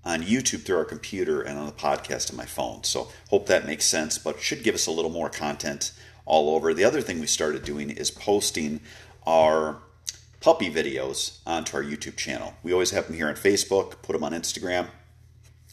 on 0.08 0.24
YouTube 0.24 0.64
through 0.64 0.78
our 0.78 0.86
computer 0.86 1.42
and 1.42 1.60
on 1.60 1.66
the 1.66 1.72
podcast 1.74 2.32
on 2.32 2.38
my 2.38 2.46
phone. 2.46 2.84
So 2.86 3.10
hope 3.30 3.48
that 3.48 3.66
makes 3.66 3.86
sense, 3.86 4.18
but 4.18 4.40
should 4.40 4.64
give 4.64 4.74
us 4.74 4.88
a 4.88 4.92
little 4.92 5.12
more 5.12 5.30
content 5.30 5.92
all 6.26 6.56
over. 6.56 6.74
The 6.74 6.86
other 6.86 7.02
thing 7.02 7.20
we 7.20 7.28
started 7.28 7.66
doing 7.66 7.90
is 7.90 8.10
posting 8.10 8.80
our 9.26 9.80
puppy 10.40 10.72
videos 10.72 11.40
onto 11.46 11.76
our 11.76 11.84
YouTube 11.84 12.16
channel. 12.16 12.54
We 12.64 12.72
always 12.72 12.92
have 12.92 13.08
them 13.08 13.18
here 13.18 13.28
on 13.28 13.36
Facebook, 13.36 14.02
put 14.02 14.14
them 14.14 14.24
on 14.24 14.32
Instagram. 14.32 14.88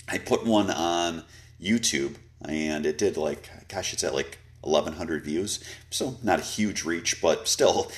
I 0.09 0.19
put 0.19 0.45
one 0.45 0.69
on 0.69 1.23
YouTube 1.63 2.17
and 2.45 2.85
it 2.87 2.99
did 2.99 3.17
like, 3.17 3.49
gosh, 3.69 3.93
it's 3.93 4.03
at 4.03 4.15
like 4.15 4.39
1,100 4.63 5.23
views. 5.23 5.63
So 5.91 6.17
not 6.25 6.41
a 6.41 6.43
huge 6.43 6.85
reach, 6.85 7.23
but 7.23 7.47
still 7.47 7.93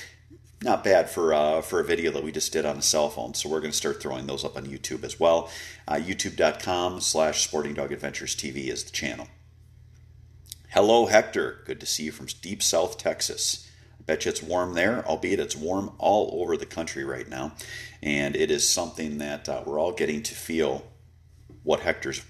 not 0.62 0.82
bad 0.82 1.10
for 1.10 1.34
uh, 1.34 1.60
for 1.60 1.80
a 1.80 1.84
video 1.84 2.10
that 2.12 2.24
we 2.24 2.32
just 2.32 2.52
did 2.52 2.64
on 2.64 2.78
a 2.78 2.82
cell 2.82 3.08
phone. 3.08 3.34
So 3.34 3.48
we're 3.48 3.60
going 3.60 3.72
to 3.72 3.76
start 3.76 4.00
throwing 4.00 4.26
those 4.26 4.44
up 4.44 4.56
on 4.56 4.66
YouTube 4.66 5.04
as 5.04 5.20
well. 5.20 5.50
Uh, 5.86 5.94
YouTube.com 5.94 7.00
slash 7.00 7.44
Sporting 7.44 7.74
Dog 7.74 7.92
Adventures 7.92 8.34
TV 8.34 8.68
is 8.68 8.84
the 8.84 8.92
channel. 8.92 9.28
Hello, 10.70 11.06
Hector. 11.06 11.62
Good 11.66 11.80
to 11.80 11.86
see 11.86 12.04
you 12.04 12.12
from 12.12 12.26
deep 12.40 12.62
South 12.62 12.98
Texas. 12.98 13.70
I 13.98 14.02
bet 14.04 14.24
you 14.24 14.30
it's 14.30 14.42
warm 14.42 14.74
there, 14.74 15.06
albeit 15.06 15.40
it's 15.40 15.56
warm 15.56 15.92
all 15.98 16.42
over 16.42 16.56
the 16.56 16.66
country 16.66 17.04
right 17.04 17.28
now. 17.28 17.52
And 18.02 18.36
it 18.36 18.50
is 18.50 18.68
something 18.68 19.18
that 19.18 19.48
uh, 19.48 19.62
we're 19.64 19.80
all 19.80 19.92
getting 19.92 20.22
to 20.24 20.34
feel 20.34 20.84
what 21.62 21.80
Hector's 21.80 22.22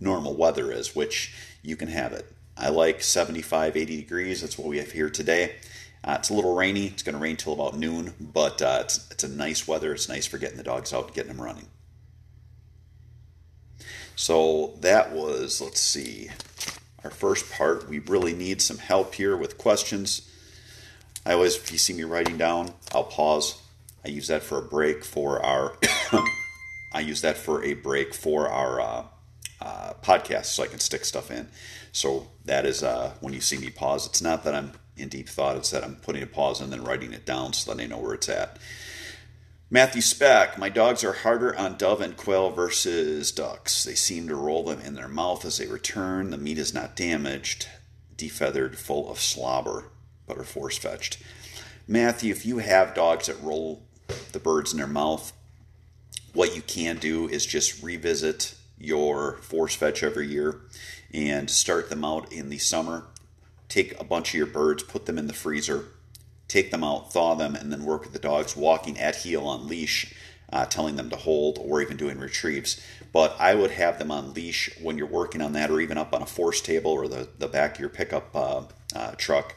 normal 0.00 0.36
weather 0.36 0.70
is, 0.70 0.94
which 0.94 1.34
you 1.62 1.76
can 1.76 1.88
have 1.88 2.12
it. 2.12 2.33
I 2.56 2.68
like 2.68 3.02
75, 3.02 3.76
80 3.76 3.96
degrees. 3.96 4.40
That's 4.40 4.58
what 4.58 4.68
we 4.68 4.78
have 4.78 4.92
here 4.92 5.10
today. 5.10 5.56
Uh, 6.04 6.16
it's 6.18 6.30
a 6.30 6.34
little 6.34 6.54
rainy. 6.54 6.86
It's 6.86 7.02
going 7.02 7.14
to 7.14 7.20
rain 7.20 7.36
till 7.36 7.54
about 7.54 7.78
noon, 7.78 8.14
but 8.20 8.60
uh, 8.60 8.80
it's, 8.82 9.10
it's 9.10 9.24
a 9.24 9.28
nice 9.28 9.66
weather. 9.66 9.92
It's 9.92 10.08
nice 10.08 10.26
for 10.26 10.38
getting 10.38 10.58
the 10.58 10.62
dogs 10.62 10.92
out 10.92 11.06
and 11.06 11.14
getting 11.14 11.32
them 11.32 11.40
running. 11.40 11.66
So 14.16 14.76
that 14.80 15.12
was, 15.12 15.60
let's 15.60 15.80
see, 15.80 16.28
our 17.02 17.10
first 17.10 17.50
part. 17.50 17.88
We 17.88 17.98
really 17.98 18.34
need 18.34 18.62
some 18.62 18.78
help 18.78 19.14
here 19.14 19.36
with 19.36 19.58
questions. 19.58 20.30
I 21.26 21.32
always, 21.32 21.56
if 21.56 21.72
you 21.72 21.78
see 21.78 21.94
me 21.94 22.04
writing 22.04 22.36
down, 22.36 22.74
I'll 22.92 23.04
pause. 23.04 23.60
I 24.04 24.08
use 24.08 24.28
that 24.28 24.42
for 24.42 24.58
a 24.58 24.62
break 24.62 25.04
for 25.04 25.44
our, 25.44 25.78
I 26.92 27.00
use 27.00 27.22
that 27.22 27.38
for 27.38 27.64
a 27.64 27.72
break 27.72 28.12
for 28.12 28.48
our 28.48 28.80
uh, 28.80 29.04
uh, 29.60 29.94
podcast 30.02 30.46
so 30.46 30.62
I 30.62 30.66
can 30.66 30.78
stick 30.78 31.04
stuff 31.04 31.30
in. 31.30 31.48
So 31.94 32.26
that 32.44 32.66
is 32.66 32.82
uh, 32.82 33.12
when 33.20 33.32
you 33.32 33.40
see 33.40 33.56
me 33.56 33.70
pause. 33.70 34.04
It's 34.04 34.20
not 34.20 34.42
that 34.44 34.54
I'm 34.54 34.72
in 34.96 35.08
deep 35.08 35.28
thought. 35.28 35.56
It's 35.56 35.70
that 35.70 35.84
I'm 35.84 35.94
putting 35.94 36.24
a 36.24 36.26
pause 36.26 36.60
and 36.60 36.72
then 36.72 36.82
writing 36.82 37.12
it 37.12 37.24
down 37.24 37.52
so 37.52 37.72
that 37.72 37.80
I 37.80 37.86
know 37.86 37.98
where 37.98 38.14
it's 38.14 38.28
at. 38.28 38.58
Matthew 39.70 40.02
Speck, 40.02 40.58
my 40.58 40.68
dogs 40.68 41.04
are 41.04 41.12
harder 41.12 41.56
on 41.56 41.76
dove 41.76 42.00
and 42.00 42.16
quail 42.16 42.50
versus 42.50 43.30
ducks. 43.30 43.84
They 43.84 43.94
seem 43.94 44.26
to 44.26 44.34
roll 44.34 44.64
them 44.64 44.80
in 44.80 44.94
their 44.94 45.08
mouth 45.08 45.44
as 45.44 45.58
they 45.58 45.68
return. 45.68 46.30
The 46.30 46.36
meat 46.36 46.58
is 46.58 46.74
not 46.74 46.96
damaged, 46.96 47.68
defeathered, 48.16 48.76
full 48.76 49.08
of 49.08 49.20
slobber, 49.20 49.84
but 50.26 50.36
are 50.36 50.42
force 50.44 50.76
fetched. 50.76 51.22
Matthew, 51.86 52.32
if 52.32 52.44
you 52.44 52.58
have 52.58 52.94
dogs 52.94 53.26
that 53.26 53.40
roll 53.40 53.84
the 54.32 54.40
birds 54.40 54.72
in 54.72 54.78
their 54.78 54.88
mouth, 54.88 55.32
what 56.32 56.56
you 56.56 56.62
can 56.62 56.96
do 56.96 57.28
is 57.28 57.46
just 57.46 57.84
revisit 57.84 58.56
your 58.76 59.36
force 59.36 59.76
fetch 59.76 60.02
every 60.02 60.26
year 60.26 60.60
and 61.14 61.48
start 61.48 61.88
them 61.88 62.04
out 62.04 62.30
in 62.32 62.50
the 62.50 62.58
summer 62.58 63.06
take 63.74 63.98
a 64.00 64.04
bunch 64.04 64.28
of 64.30 64.34
your 64.34 64.46
birds, 64.46 64.82
put 64.82 65.06
them 65.06 65.18
in 65.18 65.26
the 65.26 65.32
freezer, 65.32 65.86
take 66.48 66.70
them 66.70 66.84
out, 66.84 67.12
thaw 67.12 67.34
them, 67.34 67.56
and 67.56 67.72
then 67.72 67.84
work 67.84 68.02
with 68.04 68.12
the 68.12 68.18
dogs 68.18 68.56
walking 68.56 68.98
at 68.98 69.16
heel 69.16 69.46
on 69.46 69.66
leash, 69.66 70.14
uh, 70.52 70.64
telling 70.66 70.96
them 70.96 71.10
to 71.10 71.16
hold, 71.16 71.58
or 71.60 71.80
even 71.80 71.96
doing 71.96 72.18
retrieves. 72.18 72.80
But 73.12 73.36
I 73.40 73.54
would 73.54 73.72
have 73.72 73.98
them 73.98 74.10
on 74.10 74.34
leash 74.34 74.70
when 74.80 74.98
you're 74.98 75.06
working 75.06 75.40
on 75.40 75.52
that, 75.54 75.70
or 75.70 75.80
even 75.80 75.98
up 75.98 76.14
on 76.14 76.22
a 76.22 76.26
force 76.26 76.60
table 76.60 76.92
or 76.92 77.08
the, 77.08 77.28
the 77.38 77.48
back 77.48 77.74
of 77.74 77.80
your 77.80 77.88
pickup 77.88 78.34
uh, 78.34 78.62
uh, 78.94 79.12
truck. 79.16 79.54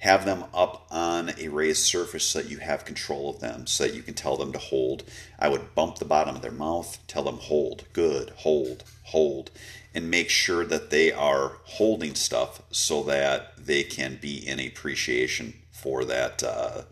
Have 0.00 0.26
them 0.26 0.44
up 0.52 0.86
on 0.90 1.32
a 1.38 1.48
raised 1.48 1.82
surface 1.82 2.24
so 2.24 2.42
that 2.42 2.50
you 2.50 2.58
have 2.58 2.84
control 2.84 3.30
of 3.30 3.40
them, 3.40 3.66
so 3.66 3.84
that 3.84 3.94
you 3.94 4.02
can 4.02 4.12
tell 4.14 4.36
them 4.36 4.52
to 4.52 4.58
hold. 4.58 5.04
I 5.38 5.48
would 5.48 5.74
bump 5.74 5.96
the 5.96 6.04
bottom 6.04 6.36
of 6.36 6.42
their 6.42 6.52
mouth, 6.52 6.98
tell 7.08 7.24
them 7.24 7.38
hold, 7.38 7.84
good, 7.94 8.30
hold, 8.36 8.84
hold 9.04 9.50
and 9.96 10.10
make 10.10 10.28
sure 10.28 10.66
that 10.66 10.90
they 10.90 11.10
are 11.10 11.56
holding 11.64 12.14
stuff 12.14 12.60
so 12.70 13.02
that 13.04 13.56
they 13.56 13.82
can 13.82 14.18
be 14.20 14.46
in 14.46 14.60
appreciation 14.60 15.54
for 15.70 16.04
that 16.04 16.42
uh, 16.42 16.82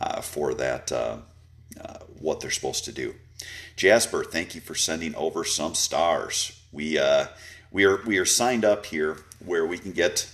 uh, 0.00 0.20
for 0.20 0.54
that 0.54 0.92
uh, 0.92 1.16
uh, 1.80 1.98
what 2.20 2.38
they're 2.38 2.52
supposed 2.52 2.84
to 2.84 2.92
do. 2.92 3.12
Jasper, 3.74 4.22
thank 4.22 4.54
you 4.54 4.60
for 4.60 4.76
sending 4.76 5.16
over 5.16 5.42
some 5.42 5.74
stars. 5.74 6.62
We 6.70 6.96
uh, 6.96 7.26
we 7.72 7.84
are 7.86 8.00
we 8.06 8.18
are 8.18 8.24
signed 8.24 8.64
up 8.64 8.86
here 8.86 9.18
where 9.44 9.66
we 9.66 9.76
can 9.76 9.90
get 9.90 10.30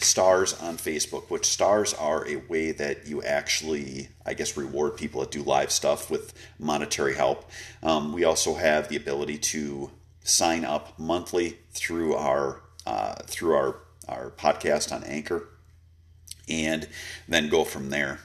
stars 0.00 0.60
on 0.60 0.78
Facebook, 0.78 1.30
which 1.30 1.46
stars 1.46 1.94
are 1.94 2.26
a 2.26 2.36
way 2.48 2.72
that 2.72 3.06
you 3.06 3.22
actually, 3.22 4.08
I 4.26 4.34
guess, 4.34 4.56
reward 4.56 4.96
people 4.96 5.20
that 5.20 5.30
do 5.30 5.44
live 5.44 5.70
stuff 5.70 6.10
with 6.10 6.34
monetary 6.58 7.14
help. 7.14 7.48
Um, 7.84 8.12
we 8.12 8.24
also 8.24 8.54
have 8.54 8.88
the 8.88 8.96
ability 8.96 9.38
to 9.38 9.92
sign 10.24 10.64
up 10.64 10.98
monthly 10.98 11.58
through 11.72 12.14
our 12.14 12.62
uh, 12.86 13.14
through 13.26 13.54
our 13.54 13.76
our 14.08 14.30
podcast 14.30 14.92
on 14.92 15.04
Anchor, 15.04 15.48
and 16.48 16.88
then 17.28 17.48
go 17.48 17.64
from 17.64 17.90
there. 17.90 18.20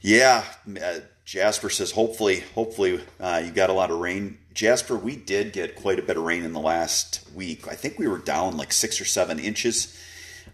Yeah, 0.00 0.44
uh, 0.82 1.00
Jasper 1.24 1.70
says 1.70 1.92
hopefully 1.92 2.44
hopefully 2.54 3.00
uh, 3.20 3.42
you 3.44 3.50
got 3.50 3.70
a 3.70 3.74
lot 3.74 3.90
of 3.90 3.98
rain. 3.98 4.38
Jasper, 4.54 4.96
we 4.96 5.14
did 5.14 5.52
get 5.52 5.76
quite 5.76 5.98
a 5.98 6.02
bit 6.02 6.16
of 6.16 6.24
rain 6.24 6.42
in 6.42 6.52
the 6.52 6.60
last 6.60 7.24
week. 7.34 7.68
I 7.68 7.74
think 7.74 7.98
we 7.98 8.08
were 8.08 8.18
down 8.18 8.56
like 8.56 8.72
six 8.72 9.00
or 9.00 9.04
seven 9.04 9.38
inches. 9.38 9.96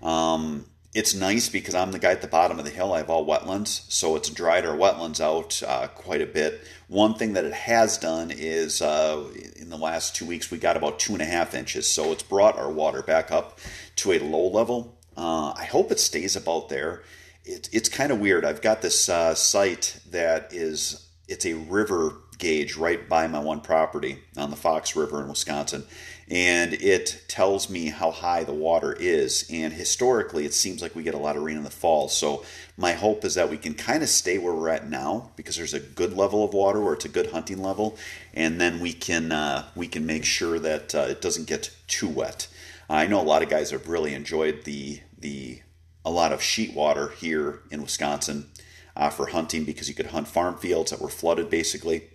Um, 0.03 0.67
it's 0.95 1.13
nice 1.13 1.49
because 1.49 1.75
I'm 1.75 1.91
the 1.91 1.99
guy 1.99 2.13
at 2.13 2.23
the 2.23 2.29
bottom 2.29 2.59
of 2.59 2.65
the 2.65 2.71
hill. 2.71 2.93
I 2.93 2.99
have 2.99 3.11
all 3.11 3.27
wetlands, 3.27 3.91
so 3.91 4.15
it's 4.15 4.31
dried 4.31 4.65
our 4.65 4.77
wetlands 4.77 5.21
out 5.21 5.61
uh, 5.67 5.89
quite 5.89 6.23
a 6.23 6.27
bit. 6.27 6.61
One 6.87 7.15
thing 7.15 7.33
that 7.33 7.45
it 7.45 7.53
has 7.53 7.99
done 7.99 8.31
is 8.31 8.81
uh, 8.81 9.25
in 9.57 9.71
the 9.71 9.77
last 9.77 10.15
two 10.15 10.25
weeks 10.25 10.53
we 10.53 10.59
got 10.59 10.77
about 10.77 11.01
two 11.01 11.13
and 11.13 11.23
a 11.23 11.27
half 11.27 11.53
inches, 11.53 11.89
so 11.89 12.13
it's 12.13 12.23
brought 12.23 12.57
our 12.57 12.71
water 12.71 13.03
back 13.03 13.33
up 13.33 13.59
to 13.97 14.13
a 14.13 14.21
low 14.21 14.47
level. 14.47 14.97
Uh, 15.17 15.53
I 15.57 15.65
hope 15.65 15.91
it 15.91 15.99
stays 15.99 16.37
about 16.37 16.69
there. 16.69 17.03
It, 17.45 17.69
it's 17.73 17.89
kind 17.89 18.13
of 18.13 18.21
weird. 18.21 18.45
I've 18.45 18.63
got 18.63 18.81
this 18.81 19.09
uh, 19.09 19.35
site 19.35 19.99
that 20.11 20.53
is 20.53 21.09
it's 21.27 21.45
a 21.45 21.55
river 21.55 22.19
gauge 22.45 22.77
right 22.77 23.09
by 23.09 23.27
my 23.27 23.39
one 23.39 23.63
property 23.63 24.19
on 24.37 24.51
the 24.51 24.57
Fox 24.57 24.95
River 24.95 25.23
in 25.23 25.29
Wisconsin, 25.29 25.83
and 26.29 26.75
it 26.75 27.25
tells 27.27 27.71
me 27.71 27.87
how 27.87 28.11
high 28.11 28.45
the 28.45 28.53
water 28.53 28.93
is. 28.93 29.47
And 29.51 29.73
historically, 29.73 30.45
it 30.45 30.53
seems 30.53 30.83
like 30.83 30.95
we 30.95 31.03
get 31.03 31.15
a 31.15 31.19
lot 31.19 31.37
of 31.37 31.43
rain 31.43 31.57
in 31.57 31.65
the 31.65 31.71
fall. 31.71 32.09
So 32.09 32.45
my 32.77 32.93
hope 32.93 33.25
is 33.25 33.35
that 33.37 33.49
we 33.49 33.57
can 33.57 33.73
kind 33.73 34.03
of 34.03 34.11
stay 34.11 34.37
where 34.37 34.53
we're 34.53 34.69
at 34.69 34.91
now 34.91 35.31
because 35.37 35.57
there's 35.57 35.73
a 35.73 35.81
good 35.81 36.15
level 36.15 36.45
of 36.45 36.53
water 36.53 36.83
where 36.83 36.93
it's 36.93 37.07
a 37.07 37.09
good 37.09 37.31
hunting 37.31 37.63
level, 37.63 37.97
and 38.35 38.61
then 38.61 38.79
we 38.79 38.93
can 38.93 39.33
uh, 39.33 39.65
we 39.75 39.89
can 39.89 40.05
make 40.05 40.27
sure 40.27 40.59
that 40.59 40.95
uh, 40.95 41.07
it 41.09 41.23
doesn't 41.23 41.47
get 41.47 41.75
too 41.87 42.09
wet. 42.09 42.47
I 42.91 43.07
know 43.07 43.23
a 43.23 43.23
lot 43.23 43.43
of 43.43 43.49
guys 43.49 43.71
have 43.71 43.89
really 43.89 44.13
enjoyed 44.13 44.65
the 44.65 45.01
the 45.19 45.63
a 46.05 46.11
lot 46.11 46.33
of 46.33 46.43
sheet 46.43 46.75
water 46.75 47.09
here 47.09 47.63
in 47.71 47.81
Wisconsin 47.81 48.51
uh, 48.95 49.09
for 49.09 49.29
hunting 49.29 49.65
because 49.65 49.89
you 49.89 49.95
could 49.95 50.09
hunt 50.09 50.29
farm 50.29 50.59
fields 50.59 50.91
that 50.91 51.01
were 51.01 51.09
flooded 51.09 51.49
basically. 51.49 52.11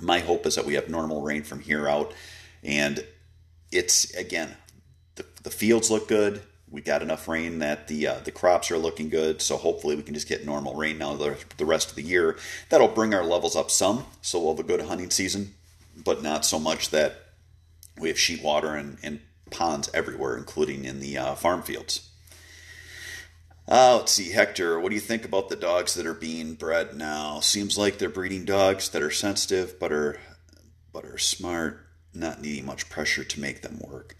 My 0.00 0.20
hope 0.20 0.46
is 0.46 0.54
that 0.54 0.66
we 0.66 0.74
have 0.74 0.88
normal 0.88 1.22
rain 1.22 1.42
from 1.42 1.60
here 1.60 1.88
out 1.88 2.12
and 2.62 3.04
it's 3.72 4.12
again, 4.14 4.56
the, 5.14 5.24
the 5.42 5.50
fields 5.50 5.90
look 5.90 6.08
good. 6.08 6.42
We 6.68 6.82
got 6.82 7.02
enough 7.02 7.26
rain 7.26 7.58
that 7.60 7.88
the 7.88 8.06
uh, 8.06 8.18
the 8.20 8.30
crops 8.30 8.70
are 8.70 8.78
looking 8.78 9.08
good. 9.08 9.42
So 9.42 9.56
hopefully 9.56 9.96
we 9.96 10.02
can 10.02 10.14
just 10.14 10.28
get 10.28 10.46
normal 10.46 10.74
rain 10.74 10.98
now 10.98 11.14
the, 11.14 11.36
the 11.56 11.64
rest 11.64 11.90
of 11.90 11.96
the 11.96 12.02
year. 12.02 12.36
That'll 12.68 12.88
bring 12.88 13.12
our 13.14 13.24
levels 13.24 13.56
up 13.56 13.70
some. 13.70 14.06
So 14.22 14.38
we'll 14.38 14.54
have 14.54 14.64
a 14.64 14.68
good 14.68 14.82
hunting 14.82 15.10
season, 15.10 15.54
but 16.04 16.22
not 16.22 16.44
so 16.44 16.58
much 16.58 16.90
that 16.90 17.14
we 17.98 18.08
have 18.08 18.18
sheet 18.18 18.42
water 18.42 18.74
and, 18.74 18.98
and 19.02 19.20
ponds 19.50 19.90
everywhere, 19.92 20.36
including 20.36 20.84
in 20.84 21.00
the 21.00 21.18
uh, 21.18 21.34
farm 21.34 21.62
fields. 21.62 22.09
Uh, 23.70 23.98
let's 23.98 24.10
see, 24.10 24.32
Hector, 24.32 24.80
what 24.80 24.88
do 24.88 24.96
you 24.96 25.00
think 25.00 25.24
about 25.24 25.48
the 25.48 25.54
dogs 25.54 25.94
that 25.94 26.04
are 26.04 26.12
being 26.12 26.54
bred 26.54 26.96
now? 26.96 27.38
Seems 27.38 27.78
like 27.78 27.98
they're 27.98 28.08
breeding 28.08 28.44
dogs 28.44 28.88
that 28.88 29.00
are 29.00 29.12
sensitive 29.12 29.78
but 29.78 29.92
are 29.92 30.18
but 30.92 31.04
are 31.04 31.18
smart 31.18 31.86
not 32.12 32.42
needing 32.42 32.66
much 32.66 32.90
pressure 32.90 33.22
to 33.22 33.40
make 33.40 33.62
them 33.62 33.78
work. 33.78 34.16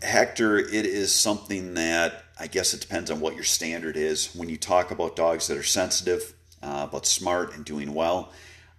Hector, 0.00 0.58
it 0.58 0.86
is 0.86 1.14
something 1.14 1.74
that 1.74 2.24
I 2.40 2.46
guess 2.46 2.72
it 2.72 2.80
depends 2.80 3.10
on 3.10 3.20
what 3.20 3.34
your 3.34 3.44
standard 3.44 3.98
is. 3.98 4.34
When 4.34 4.48
you 4.48 4.56
talk 4.56 4.90
about 4.90 5.14
dogs 5.14 5.46
that 5.48 5.58
are 5.58 5.62
sensitive 5.62 6.32
uh, 6.62 6.86
but 6.86 7.04
smart 7.04 7.54
and 7.54 7.66
doing 7.66 7.92
well, 7.92 8.32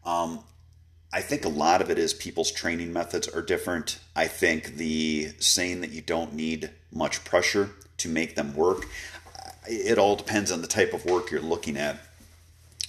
um, 0.03 0.39
I 1.13 1.21
think 1.21 1.45
a 1.45 1.49
lot 1.49 1.81
of 1.83 1.91
it 1.91 1.99
is 1.99 2.11
people's 2.11 2.51
training 2.51 2.91
methods 2.91 3.27
are 3.27 3.43
different. 3.43 3.99
I 4.15 4.25
think 4.25 4.77
the 4.77 5.33
saying 5.37 5.81
that 5.81 5.91
you 5.91 6.01
don't 6.01 6.33
need 6.33 6.71
much 6.91 7.23
pressure 7.23 7.69
to 7.97 8.09
make 8.09 8.35
them 8.35 8.55
work, 8.55 8.87
it 9.67 9.97
all 9.97 10.15
depends 10.15 10.51
on 10.51 10.61
the 10.61 10.67
type 10.67 10.93
of 10.93 11.05
work 11.05 11.31
you're 11.31 11.41
looking 11.41 11.77
at. 11.77 11.97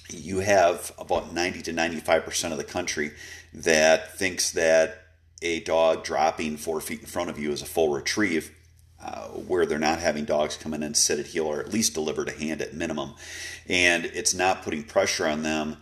You 0.09 0.41
have 0.41 0.93
about 0.99 1.33
90 1.33 1.63
to 1.63 1.73
95% 1.73 2.53
of 2.53 2.59
the 2.59 2.65
country 2.65 3.13
that 3.53 4.17
thinks 4.17 4.53
that 4.53 5.03
a 5.43 5.61
dog 5.61 6.05
dropping 6.05 6.57
four 6.57 6.81
feet 6.81 7.01
in 7.01 7.07
front 7.07 7.31
of 7.31 7.39
you 7.39 7.51
is 7.51 7.63
a 7.63 7.67
full 7.67 7.93
retrieve, 7.93 8.51
uh, 9.03 9.29
where 9.29 9.67
they're 9.67 9.79
not 9.79 9.99
having 9.99 10.25
dogs 10.25 10.57
come 10.57 10.73
in 10.75 10.83
and 10.83 10.97
sit 10.97 11.19
at 11.19 11.27
heel 11.27 11.47
or 11.47 11.61
at 11.61 11.73
least 11.73 11.95
deliver 11.95 12.25
to 12.25 12.33
hand 12.33 12.63
at 12.63 12.73
minimum. 12.75 13.15
And 13.69 14.07
it's 14.07 14.35
not 14.35 14.63
putting 14.63 14.85
pressure 14.85 15.27
on 15.27 15.43
them. 15.43 15.79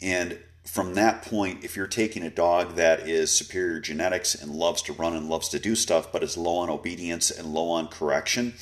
And 0.00 0.38
from 0.64 0.94
that 0.94 1.22
point, 1.22 1.64
if 1.64 1.76
you're 1.76 1.86
taking 1.86 2.22
a 2.22 2.30
dog 2.30 2.76
that 2.76 3.08
is 3.08 3.30
superior 3.30 3.80
genetics 3.80 4.34
and 4.34 4.52
loves 4.52 4.82
to 4.82 4.92
run 4.92 5.14
and 5.14 5.28
loves 5.28 5.48
to 5.50 5.58
do 5.58 5.74
stuff, 5.74 6.12
but 6.12 6.22
is 6.22 6.36
low 6.36 6.58
on 6.58 6.70
obedience 6.70 7.30
and 7.30 7.52
low 7.52 7.70
on 7.70 7.88
correction, 7.88 8.54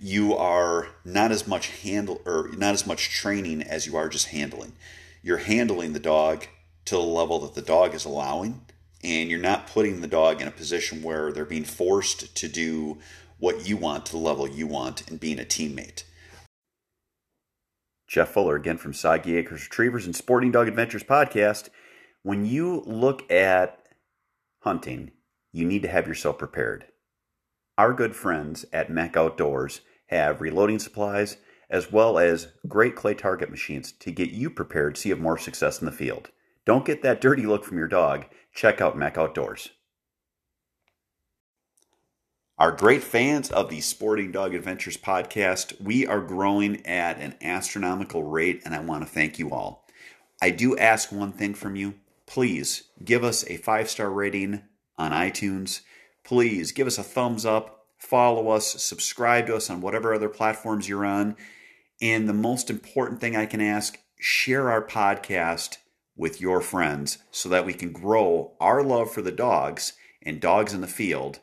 you 0.00 0.34
are 0.34 0.88
not 1.04 1.30
as 1.30 1.46
much 1.46 1.68
handle 1.82 2.22
or 2.24 2.48
not 2.56 2.72
as 2.72 2.86
much 2.86 3.10
training 3.10 3.62
as 3.62 3.86
you 3.86 3.96
are 3.96 4.08
just 4.08 4.28
handling. 4.28 4.72
You're 5.22 5.38
handling 5.38 5.92
the 5.92 6.00
dog 6.00 6.46
to 6.86 6.94
the 6.94 7.02
level 7.02 7.38
that 7.40 7.54
the 7.54 7.62
dog 7.62 7.94
is 7.94 8.06
allowing 8.06 8.62
and 9.04 9.30
you're 9.30 9.38
not 9.38 9.66
putting 9.66 10.00
the 10.00 10.06
dog 10.06 10.40
in 10.40 10.48
a 10.48 10.52
position 10.52 11.02
where 11.02 11.32
they're 11.32 11.44
being 11.44 11.64
forced 11.64 12.34
to 12.36 12.48
do 12.48 12.98
what 13.38 13.68
you 13.68 13.76
want 13.76 14.06
to 14.06 14.12
the 14.12 14.18
level 14.18 14.48
you 14.48 14.66
want 14.66 15.08
and 15.08 15.20
being 15.20 15.38
a 15.38 15.44
teammate. 15.44 16.04
Jeff 18.08 18.30
Fuller 18.30 18.56
again 18.56 18.76
from 18.76 18.92
Soggy 18.92 19.36
Acres 19.36 19.64
Retrievers 19.64 20.06
and 20.06 20.16
Sporting 20.16 20.50
Dog 20.50 20.66
Adventures 20.66 21.04
podcast. 21.04 21.68
When 22.22 22.44
you 22.44 22.82
look 22.86 23.30
at 23.30 23.86
hunting, 24.60 25.12
you 25.52 25.64
need 25.64 25.82
to 25.82 25.88
have 25.88 26.08
yourself 26.08 26.38
prepared. 26.38 26.86
Our 27.78 27.94
good 27.94 28.16
friends 28.16 28.66
at 28.72 28.90
Mac 28.90 29.16
Outdoors 29.16 29.80
have 30.10 30.40
reloading 30.40 30.78
supplies 30.78 31.38
as 31.70 31.92
well 31.92 32.18
as 32.18 32.48
great 32.66 32.96
clay 32.96 33.14
target 33.14 33.50
machines 33.50 33.92
to 33.92 34.10
get 34.10 34.30
you 34.30 34.50
prepared 34.50 35.02
you 35.04 35.12
have 35.12 35.20
more 35.20 35.38
success 35.38 35.80
in 35.80 35.86
the 35.86 35.92
field. 35.92 36.30
Don't 36.66 36.84
get 36.84 37.02
that 37.02 37.20
dirty 37.20 37.46
look 37.46 37.64
from 37.64 37.78
your 37.78 37.88
dog 37.88 38.26
check 38.52 38.80
out 38.80 38.98
Mac 38.98 39.16
Outdoors. 39.16 39.70
Our 42.58 42.72
great 42.72 43.02
fans 43.02 43.50
of 43.50 43.70
the 43.70 43.80
Sporting 43.80 44.32
Dog 44.32 44.54
Adventures 44.54 44.98
podcast, 44.98 45.80
we 45.80 46.06
are 46.06 46.20
growing 46.20 46.84
at 46.84 47.18
an 47.18 47.36
astronomical 47.40 48.22
rate, 48.22 48.60
and 48.64 48.74
I 48.74 48.80
want 48.80 49.02
to 49.02 49.08
thank 49.08 49.38
you 49.38 49.50
all. 49.50 49.86
I 50.42 50.50
do 50.50 50.76
ask 50.76 51.10
one 51.10 51.32
thing 51.32 51.54
from 51.54 51.76
you. 51.76 51.94
Please 52.26 52.84
give 53.02 53.24
us 53.24 53.48
a 53.48 53.56
five 53.56 53.88
star 53.88 54.10
rating 54.10 54.62
on 54.98 55.12
iTunes. 55.12 55.80
Please 56.22 56.72
give 56.72 56.86
us 56.86 56.98
a 56.98 57.02
thumbs 57.02 57.46
up, 57.46 57.79
follow 58.00 58.48
us, 58.48 58.82
subscribe 58.82 59.46
to 59.46 59.56
us 59.56 59.70
on 59.70 59.80
whatever 59.80 60.12
other 60.12 60.28
platforms 60.28 60.88
you're 60.88 61.06
on. 61.06 61.36
And 62.02 62.28
the 62.28 62.34
most 62.34 62.70
important 62.70 63.20
thing 63.20 63.36
I 63.36 63.46
can 63.46 63.60
ask 63.60 63.98
share 64.18 64.70
our 64.70 64.82
podcast 64.82 65.76
with 66.16 66.40
your 66.40 66.60
friends 66.60 67.18
so 67.30 67.48
that 67.48 67.64
we 67.64 67.72
can 67.72 67.92
grow 67.92 68.52
our 68.60 68.82
love 68.82 69.12
for 69.12 69.22
the 69.22 69.32
dogs 69.32 69.92
and 70.22 70.40
dogs 70.40 70.74
in 70.74 70.80
the 70.80 70.86
field 70.86 71.40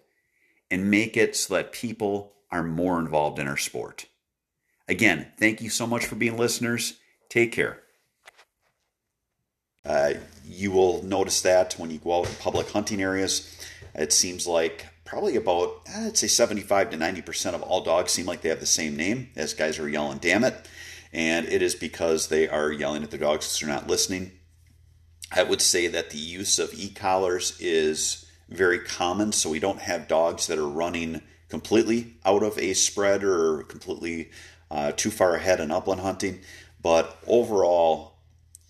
and 0.69 0.91
make 0.91 1.15
it 1.15 1.35
so 1.35 1.53
that 1.55 1.71
people 1.71 2.33
are 2.51 2.63
more 2.63 2.99
involved 2.99 3.39
in 3.39 3.47
our 3.47 3.57
sport. 3.57 4.05
Again, 4.87 5.27
thank 5.37 5.61
you 5.61 5.69
so 5.69 5.87
much 5.87 6.05
for 6.05 6.15
being 6.15 6.37
listeners. 6.37 6.95
Take 7.29 7.51
care. 7.51 7.81
Uh, 9.85 10.13
you 10.45 10.71
will 10.71 11.03
notice 11.03 11.41
that 11.41 11.73
when 11.73 11.89
you 11.89 11.97
go 11.97 12.19
out 12.19 12.29
in 12.29 12.35
public 12.35 12.69
hunting 12.69 13.01
areas, 13.01 13.55
it 13.95 14.13
seems 14.13 14.45
like 14.45 14.85
probably 15.07 15.37
about, 15.37 15.81
I'd 15.95 16.17
say 16.17 16.27
75 16.27 16.91
to 16.91 16.97
90% 16.97 17.53
of 17.53 17.63
all 17.63 17.81
dogs 17.81 18.11
seem 18.11 18.25
like 18.25 18.41
they 18.41 18.49
have 18.49 18.59
the 18.59 18.65
same 18.65 18.95
name 18.95 19.29
as 19.35 19.53
guys 19.53 19.79
are 19.79 19.89
yelling, 19.89 20.19
damn 20.19 20.43
it. 20.43 20.67
And 21.13 21.47
it 21.47 21.61
is 21.61 21.73
because 21.73 22.27
they 22.27 22.47
are 22.47 22.71
yelling 22.71 23.03
at 23.03 23.09
their 23.09 23.19
dogs 23.19 23.45
because 23.45 23.59
they're 23.59 23.69
not 23.69 23.87
listening. 23.87 24.33
I 25.31 25.43
would 25.43 25.61
say 25.61 25.87
that 25.87 26.09
the 26.09 26.17
use 26.17 26.59
of 26.59 26.73
e-collars 26.73 27.57
is 27.59 28.25
very 28.49 28.79
common, 28.79 29.31
so 29.31 29.49
we 29.49 29.59
don't 29.59 29.79
have 29.79 30.07
dogs 30.07 30.47
that 30.47 30.57
are 30.57 30.67
running 30.67 31.21
completely 31.49 32.15
out 32.25 32.43
of 32.43 32.57
a 32.59 32.73
spread 32.73 33.23
or 33.23 33.63
completely 33.63 34.29
uh, 34.69 34.91
too 34.91 35.09
far 35.09 35.35
ahead 35.35 35.61
in 35.61 35.71
upland 35.71 36.01
hunting. 36.01 36.41
But 36.81 37.17
overall, 37.25 38.17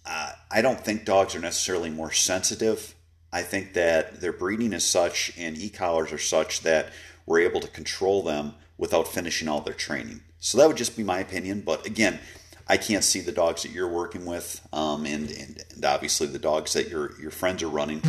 uh, 0.06 0.32
I 0.52 0.62
don't 0.62 0.80
think 0.80 1.04
dogs 1.04 1.36
are 1.36 1.40
necessarily 1.40 1.90
more 1.90 2.12
sensitive. 2.12 2.94
I 3.38 3.44
think 3.44 3.74
that 3.74 4.20
their 4.20 4.34
breeding 4.34 4.74
is 4.74 4.84
such 4.84 5.32
and 5.38 5.56
e-collars 5.58 6.12
are 6.12 6.18
such 6.18 6.62
that 6.62 6.90
we're 7.28 7.42
able 7.42 7.60
to 7.60 7.68
control 7.68 8.24
them 8.24 8.56
without 8.80 9.08
finishing 9.08 9.48
all 9.48 9.62
their 9.62 9.76
training. 9.76 10.22
So 10.40 10.58
that 10.58 10.68
would 10.68 10.78
just 10.78 10.98
be 10.98 11.04
my 11.04 11.20
opinion. 11.20 11.62
But 11.62 11.86
again, 11.86 12.20
I 12.68 12.78
can't 12.78 13.04
see 13.04 13.22
the 13.22 13.32
dogs 13.32 13.62
that 13.62 13.72
you're 13.72 13.88
working 13.88 14.26
with, 14.26 14.68
um, 14.74 15.06
and, 15.06 15.30
and, 15.30 15.64
and 15.72 15.86
obviously 15.86 16.26
the 16.28 16.40
dogs 16.40 16.74
that 16.74 16.90
your 16.90 17.06
your 17.22 17.32
friends 17.32 17.62
are 17.62 17.70
running. 17.70 18.02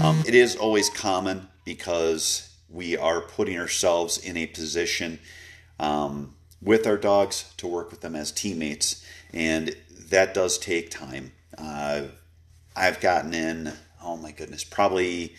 Um, 0.00 0.22
it 0.26 0.34
is 0.34 0.56
always 0.56 0.88
common 0.88 1.48
because 1.64 2.48
we 2.70 2.96
are 2.96 3.20
putting 3.20 3.58
ourselves 3.58 4.16
in 4.16 4.36
a 4.38 4.46
position 4.46 5.18
um, 5.78 6.34
with 6.62 6.86
our 6.86 6.96
dogs 6.96 7.52
to 7.58 7.66
work 7.66 7.90
with 7.90 8.00
them 8.00 8.16
as 8.16 8.32
teammates, 8.32 9.04
and 9.32 9.76
that 10.08 10.32
does 10.32 10.58
take 10.58 10.90
time. 10.90 11.32
Uh, 11.58 12.02
I've 12.74 13.00
gotten 13.00 13.34
in, 13.34 13.72
oh 14.02 14.16
my 14.16 14.32
goodness, 14.32 14.64
probably 14.64 15.34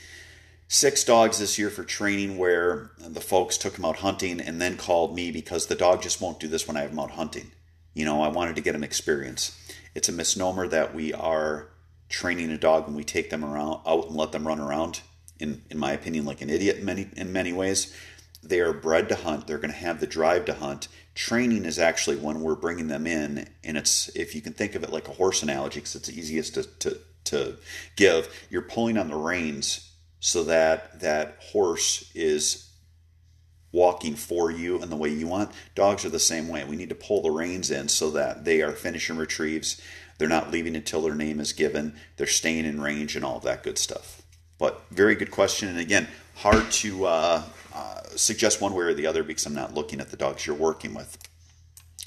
six 0.67 1.04
dogs 1.04 1.39
this 1.39 1.60
year 1.60 1.69
for 1.69 1.84
training 1.84 2.38
where 2.38 2.91
the 2.97 3.19
folks 3.19 3.58
took 3.58 3.74
them 3.74 3.86
out 3.86 3.97
hunting 3.97 4.39
and 4.39 4.62
then 4.62 4.78
called 4.78 5.13
me 5.15 5.32
because 5.32 5.67
the 5.67 5.76
dog 5.76 6.02
just 6.02 6.21
won't 6.21 6.39
do 6.39 6.47
this 6.47 6.67
when 6.67 6.78
I 6.78 6.82
have 6.82 6.91
them 6.91 7.00
out 7.00 7.12
hunting. 7.12 7.52
You 7.93 8.06
know, 8.06 8.21
I 8.21 8.30
wanted 8.30 8.56
to 8.56 8.62
get 8.62 8.71
them 8.71 8.84
experience. 8.84 9.60
It's 9.93 10.08
a 10.08 10.13
misnomer 10.13 10.67
that 10.69 10.95
we 10.95 11.13
are 11.13 11.67
training 12.08 12.52
a 12.52 12.58
dog 12.58 12.86
when 12.86 12.95
we 12.95 13.04
take 13.04 13.30
them 13.30 13.43
around 13.43 13.82
out 13.86 14.08
and 14.08 14.15
let 14.15 14.32
them 14.32 14.47
run 14.47 14.60
around. 14.60 15.02
In 15.39 15.63
in 15.69 15.78
my 15.78 15.91
opinion, 15.91 16.24
like 16.26 16.41
an 16.41 16.50
idiot 16.50 16.78
in 16.78 16.86
many 16.86 17.10
in 17.17 17.34
many 17.34 17.52
ways. 17.52 17.93
They 18.43 18.60
are 18.60 18.74
bred 18.74 19.10
to 19.10 19.15
hunt. 19.15 19.45
They're 19.45 19.58
going 19.58 19.74
to 19.74 19.78
have 19.78 20.00
the 20.00 20.08
drive 20.08 20.45
to 20.45 20.54
hunt. 20.54 20.88
Training 21.13 21.65
is 21.65 21.78
actually 21.78 22.15
when 22.15 22.41
we're 22.41 22.56
bringing 22.56 22.88
them 22.88 23.06
in, 23.06 23.50
and 23.63 23.78
it's 23.78 24.10
if 24.15 24.34
you 24.34 24.41
can 24.41 24.54
think 24.54 24.76
of 24.76 24.84
it 24.84 24.91
like 24.91 25.08
a 25.08 25.13
horse 25.13 25.43
analogy, 25.43 25.80
because 25.80 25.95
it's 25.95 26.10
easiest 26.10 26.54
to, 26.56 26.63
to 26.80 26.97
to 27.26 27.58
give. 27.95 28.34
You're 28.50 28.62
pulling 28.62 28.97
on 28.97 29.10
the 29.10 29.15
reins 29.15 29.91
so 30.19 30.43
that 30.45 31.02
that 31.02 31.38
horse 31.39 32.12
is 32.15 32.69
walking 33.71 34.15
for 34.15 34.52
you 34.52 34.82
and 34.82 34.91
the 34.91 34.97
way 34.97 35.10
you 35.10 35.28
want. 35.28 35.52
Dogs 35.76 36.06
are 36.06 36.10
the 36.10 36.19
same 36.19 36.47
way. 36.47 36.63
We 36.63 36.76
need 36.76 36.89
to 36.89 36.95
pull 36.95 37.21
the 37.21 37.32
reins 37.32 37.71
in 37.71 37.88
so 37.89 38.12
that 38.12 38.45
they 38.45 38.62
are 38.62 38.71
finishing 38.71 39.17
retrieves. 39.17 39.82
They're 40.17 40.28
not 40.28 40.52
leaving 40.52 40.76
until 40.76 41.02
their 41.02 41.15
name 41.15 41.39
is 41.39 41.54
given. 41.54 41.95
They're 42.17 42.28
staying 42.28 42.65
in 42.65 42.82
range 42.82 43.15
and 43.15 43.26
all 43.26 43.39
that 43.39 43.63
good 43.63 43.78
stuff. 43.78 44.21
But 44.60 44.84
very 44.91 45.15
good 45.15 45.32
question. 45.32 45.69
And 45.69 45.80
again, 45.80 46.08
hard 46.36 46.69
to 46.71 47.06
uh, 47.06 47.43
uh, 47.74 48.02
suggest 48.16 48.62
one 48.62 48.74
way 48.74 48.86
or 48.86 48.94
the 48.94 49.08
other 49.08 49.24
because 49.24 49.46
I'm 49.46 49.56
not 49.56 49.74
looking 49.74 50.00
at 50.00 50.10
the 50.10 50.18
dogs 50.18 50.46
you're 50.46 50.56
working 50.56 50.94
with. 50.94 51.18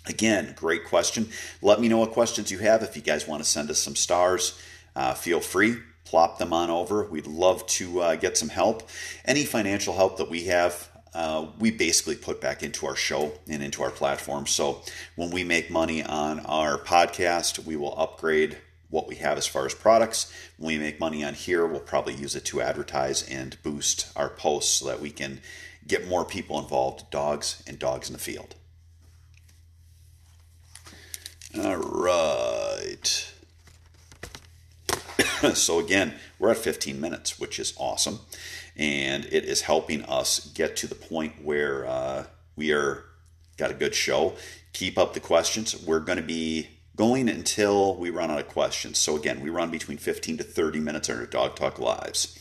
Again, 0.06 0.54
great 0.56 0.84
question. 0.84 1.28
Let 1.62 1.80
me 1.80 1.88
know 1.88 1.98
what 1.98 2.12
questions 2.12 2.50
you 2.50 2.58
have. 2.58 2.82
If 2.82 2.94
you 2.94 3.02
guys 3.02 3.26
want 3.26 3.42
to 3.42 3.48
send 3.48 3.70
us 3.70 3.78
some 3.78 3.96
stars, 3.96 4.58
uh, 4.94 5.14
feel 5.14 5.40
free. 5.40 5.76
Plop 6.04 6.38
them 6.38 6.52
on 6.52 6.68
over. 6.68 7.04
We'd 7.04 7.26
love 7.26 7.66
to 7.68 8.00
uh, 8.00 8.16
get 8.16 8.36
some 8.36 8.50
help. 8.50 8.88
Any 9.24 9.44
financial 9.44 9.94
help 9.94 10.18
that 10.18 10.28
we 10.28 10.44
have, 10.44 10.90
uh, 11.14 11.46
we 11.58 11.70
basically 11.70 12.16
put 12.16 12.40
back 12.40 12.62
into 12.62 12.86
our 12.86 12.96
show 12.96 13.32
and 13.48 13.62
into 13.62 13.82
our 13.82 13.90
platform. 13.90 14.46
So 14.46 14.82
when 15.16 15.30
we 15.30 15.42
make 15.42 15.70
money 15.70 16.02
on 16.02 16.40
our 16.40 16.76
podcast, 16.76 17.64
we 17.64 17.76
will 17.76 17.98
upgrade 17.98 18.58
what 18.94 19.08
we 19.08 19.16
have 19.16 19.36
as 19.36 19.46
far 19.46 19.66
as 19.66 19.74
products. 19.74 20.32
When 20.56 20.78
we 20.78 20.78
make 20.78 21.00
money 21.00 21.24
on 21.24 21.34
here, 21.34 21.66
we'll 21.66 21.80
probably 21.80 22.14
use 22.14 22.36
it 22.36 22.44
to 22.46 22.60
advertise 22.60 23.28
and 23.28 23.60
boost 23.64 24.06
our 24.14 24.28
posts 24.28 24.72
so 24.78 24.86
that 24.86 25.00
we 25.00 25.10
can 25.10 25.40
get 25.86 26.06
more 26.06 26.24
people 26.24 26.60
involved, 26.60 27.10
dogs 27.10 27.60
and 27.66 27.76
dogs 27.76 28.08
in 28.08 28.12
the 28.12 28.20
field. 28.20 28.54
All 31.58 31.76
right. 31.76 33.32
so, 35.54 35.80
again, 35.80 36.14
we're 36.38 36.52
at 36.52 36.58
15 36.58 37.00
minutes, 37.00 37.40
which 37.40 37.58
is 37.58 37.74
awesome. 37.76 38.20
And 38.76 39.24
it 39.26 39.44
is 39.44 39.62
helping 39.62 40.04
us 40.04 40.52
get 40.54 40.76
to 40.76 40.86
the 40.86 40.94
point 40.94 41.44
where 41.44 41.84
uh, 41.84 42.26
we 42.54 42.72
are 42.72 43.04
got 43.56 43.72
a 43.72 43.74
good 43.74 43.94
show. 43.94 44.34
Keep 44.72 44.98
up 44.98 45.14
the 45.14 45.20
questions. 45.20 45.76
We're 45.84 46.00
going 46.00 46.18
to 46.18 46.24
be 46.24 46.68
going 46.96 47.28
until 47.28 47.96
we 47.96 48.10
run 48.10 48.30
out 48.30 48.38
of 48.38 48.48
questions. 48.48 48.98
So, 48.98 49.16
again, 49.16 49.40
we 49.40 49.50
run 49.50 49.70
between 49.70 49.98
15 49.98 50.38
to 50.38 50.44
30 50.44 50.80
minutes 50.80 51.10
on 51.10 51.18
our 51.18 51.26
Dog 51.26 51.56
Talk 51.56 51.78
Lives. 51.78 52.38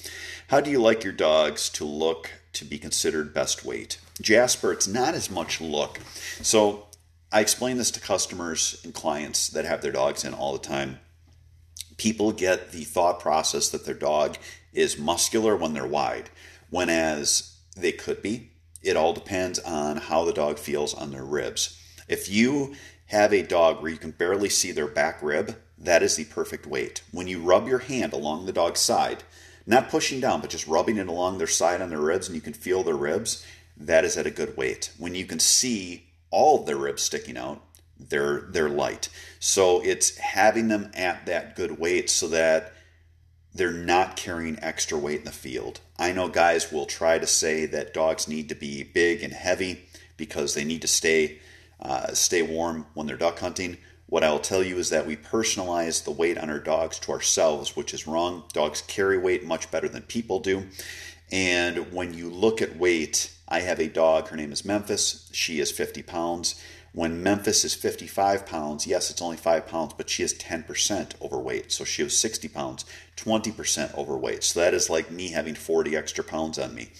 How 0.47 0.61
do 0.61 0.69
you 0.69 0.81
like 0.81 1.03
your 1.03 1.13
dogs 1.13 1.69
to 1.71 1.85
look 1.85 2.31
to 2.53 2.65
be 2.65 2.77
considered 2.77 3.33
best 3.33 3.65
weight? 3.65 3.97
Jasper, 4.21 4.71
it's 4.71 4.87
not 4.87 5.15
as 5.15 5.31
much 5.31 5.59
look. 5.59 5.99
So, 6.41 6.87
I 7.31 7.39
explain 7.39 7.77
this 7.77 7.89
to 7.91 7.99
customers 7.99 8.79
and 8.83 8.93
clients 8.93 9.47
that 9.49 9.65
have 9.65 9.81
their 9.81 9.91
dogs 9.91 10.23
in 10.23 10.35
all 10.35 10.53
the 10.53 10.59
time. 10.59 10.99
People 11.97 12.31
get 12.31 12.71
the 12.71 12.83
thought 12.83 13.19
process 13.19 13.69
that 13.69 13.85
their 13.85 13.95
dog 13.95 14.37
is 14.71 14.99
muscular 14.99 15.55
when 15.55 15.73
they're 15.73 15.87
wide, 15.87 16.29
when 16.69 16.89
as 16.89 17.57
they 17.75 17.91
could 17.91 18.21
be. 18.21 18.51
It 18.83 18.95
all 18.95 19.13
depends 19.13 19.57
on 19.59 19.97
how 19.97 20.25
the 20.25 20.33
dog 20.33 20.59
feels 20.59 20.93
on 20.93 21.11
their 21.11 21.23
ribs. 21.23 21.79
If 22.07 22.29
you 22.29 22.75
have 23.13 23.31
a 23.31 23.43
dog 23.43 23.81
where 23.81 23.91
you 23.91 23.97
can 23.97 24.11
barely 24.11 24.49
see 24.49 24.71
their 24.71 24.87
back 24.87 25.21
rib, 25.21 25.55
that 25.77 26.01
is 26.01 26.15
the 26.15 26.25
perfect 26.25 26.65
weight. 26.65 27.03
When 27.11 27.27
you 27.27 27.39
rub 27.39 27.67
your 27.67 27.79
hand 27.79 28.11
along 28.11 28.45
the 28.45 28.51
dog's 28.51 28.79
side, 28.79 29.23
not 29.67 29.89
pushing 29.89 30.19
down, 30.19 30.41
but 30.41 30.49
just 30.49 30.67
rubbing 30.67 30.97
it 30.97 31.07
along 31.07 31.37
their 31.37 31.47
side 31.47 31.79
on 31.79 31.89
their 31.89 32.01
ribs 32.01 32.27
and 32.27 32.35
you 32.35 32.41
can 32.41 32.53
feel 32.53 32.83
their 32.83 32.95
ribs, 32.95 33.45
that 33.77 34.03
is 34.03 34.17
at 34.17 34.25
a 34.25 34.31
good 34.31 34.57
weight. 34.57 34.91
When 34.97 35.13
you 35.13 35.25
can 35.25 35.39
see 35.39 36.07
all 36.31 36.59
of 36.59 36.65
their 36.65 36.75
ribs 36.75 37.03
sticking 37.03 37.37
out, 37.37 37.61
they're 37.99 38.41
they're 38.49 38.67
light. 38.69 39.09
So 39.39 39.79
it's 39.81 40.17
having 40.17 40.67
them 40.67 40.91
at 40.95 41.27
that 41.27 41.55
good 41.55 41.77
weight 41.79 42.09
so 42.09 42.27
that 42.29 42.73
they're 43.53 43.71
not 43.71 44.15
carrying 44.15 44.57
extra 44.61 44.97
weight 44.97 45.19
in 45.19 45.25
the 45.25 45.31
field. 45.31 45.79
I 45.99 46.11
know 46.11 46.27
guys 46.27 46.71
will 46.71 46.87
try 46.87 47.19
to 47.19 47.27
say 47.27 47.67
that 47.67 47.93
dogs 47.93 48.27
need 48.27 48.49
to 48.49 48.55
be 48.55 48.81
big 48.81 49.21
and 49.21 49.31
heavy 49.31 49.85
because 50.17 50.55
they 50.55 50.63
need 50.63 50.81
to 50.81 50.87
stay 50.87 51.39
uh, 51.83 52.13
stay 52.13 52.41
warm 52.41 52.87
when 52.93 53.05
they're 53.05 53.17
duck 53.17 53.39
hunting. 53.39 53.77
What 54.07 54.23
I'll 54.23 54.39
tell 54.39 54.63
you 54.63 54.77
is 54.77 54.89
that 54.89 55.05
we 55.05 55.15
personalize 55.15 56.03
the 56.03 56.11
weight 56.11 56.37
on 56.37 56.49
our 56.49 56.59
dogs 56.59 56.97
to 56.99 57.11
ourselves, 57.11 57.75
which 57.75 57.93
is 57.93 58.07
wrong. 58.07 58.43
Dogs 58.53 58.81
carry 58.81 59.17
weight 59.17 59.43
much 59.43 59.69
better 59.69 59.89
than 59.89 60.03
people 60.03 60.39
do. 60.39 60.67
And 61.31 61.91
when 61.91 62.13
you 62.13 62.29
look 62.29 62.61
at 62.61 62.77
weight, 62.77 63.31
I 63.47 63.61
have 63.61 63.79
a 63.79 63.89
dog, 63.89 64.29
her 64.29 64.35
name 64.37 64.51
is 64.51 64.63
Memphis. 64.63 65.29
She 65.33 65.59
is 65.59 65.71
50 65.71 66.03
pounds. 66.03 66.61
When 66.93 67.23
Memphis 67.23 67.65
is 67.65 67.73
55 67.73 68.45
pounds, 68.45 68.85
yes, 68.85 69.09
it's 69.09 69.21
only 69.21 69.37
5 69.37 69.65
pounds, 69.65 69.93
but 69.97 70.11
she 70.11 70.21
is 70.21 70.35
10% 70.35 71.19
overweight. 71.19 71.71
So 71.71 71.83
she 71.83 72.03
was 72.03 72.15
60 72.15 72.47
pounds, 72.49 72.85
20% 73.17 73.95
overweight. 73.95 74.43
So 74.43 74.59
that 74.59 74.75
is 74.75 74.91
like 74.91 75.09
me 75.09 75.29
having 75.29 75.55
40 75.55 75.95
extra 75.95 76.23
pounds 76.23 76.59
on 76.59 76.75
me. 76.75 76.91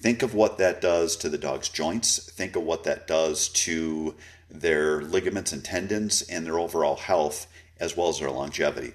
Think 0.00 0.22
of 0.22 0.34
what 0.34 0.58
that 0.58 0.80
does 0.80 1.16
to 1.16 1.28
the 1.28 1.38
dog's 1.38 1.68
joints. 1.68 2.18
Think 2.32 2.56
of 2.56 2.62
what 2.62 2.84
that 2.84 3.06
does 3.06 3.48
to 3.50 4.14
their 4.50 5.02
ligaments 5.02 5.52
and 5.52 5.64
tendons 5.64 6.22
and 6.22 6.46
their 6.46 6.58
overall 6.58 6.96
health, 6.96 7.46
as 7.78 7.96
well 7.96 8.08
as 8.08 8.18
their 8.18 8.30
longevity. 8.30 8.94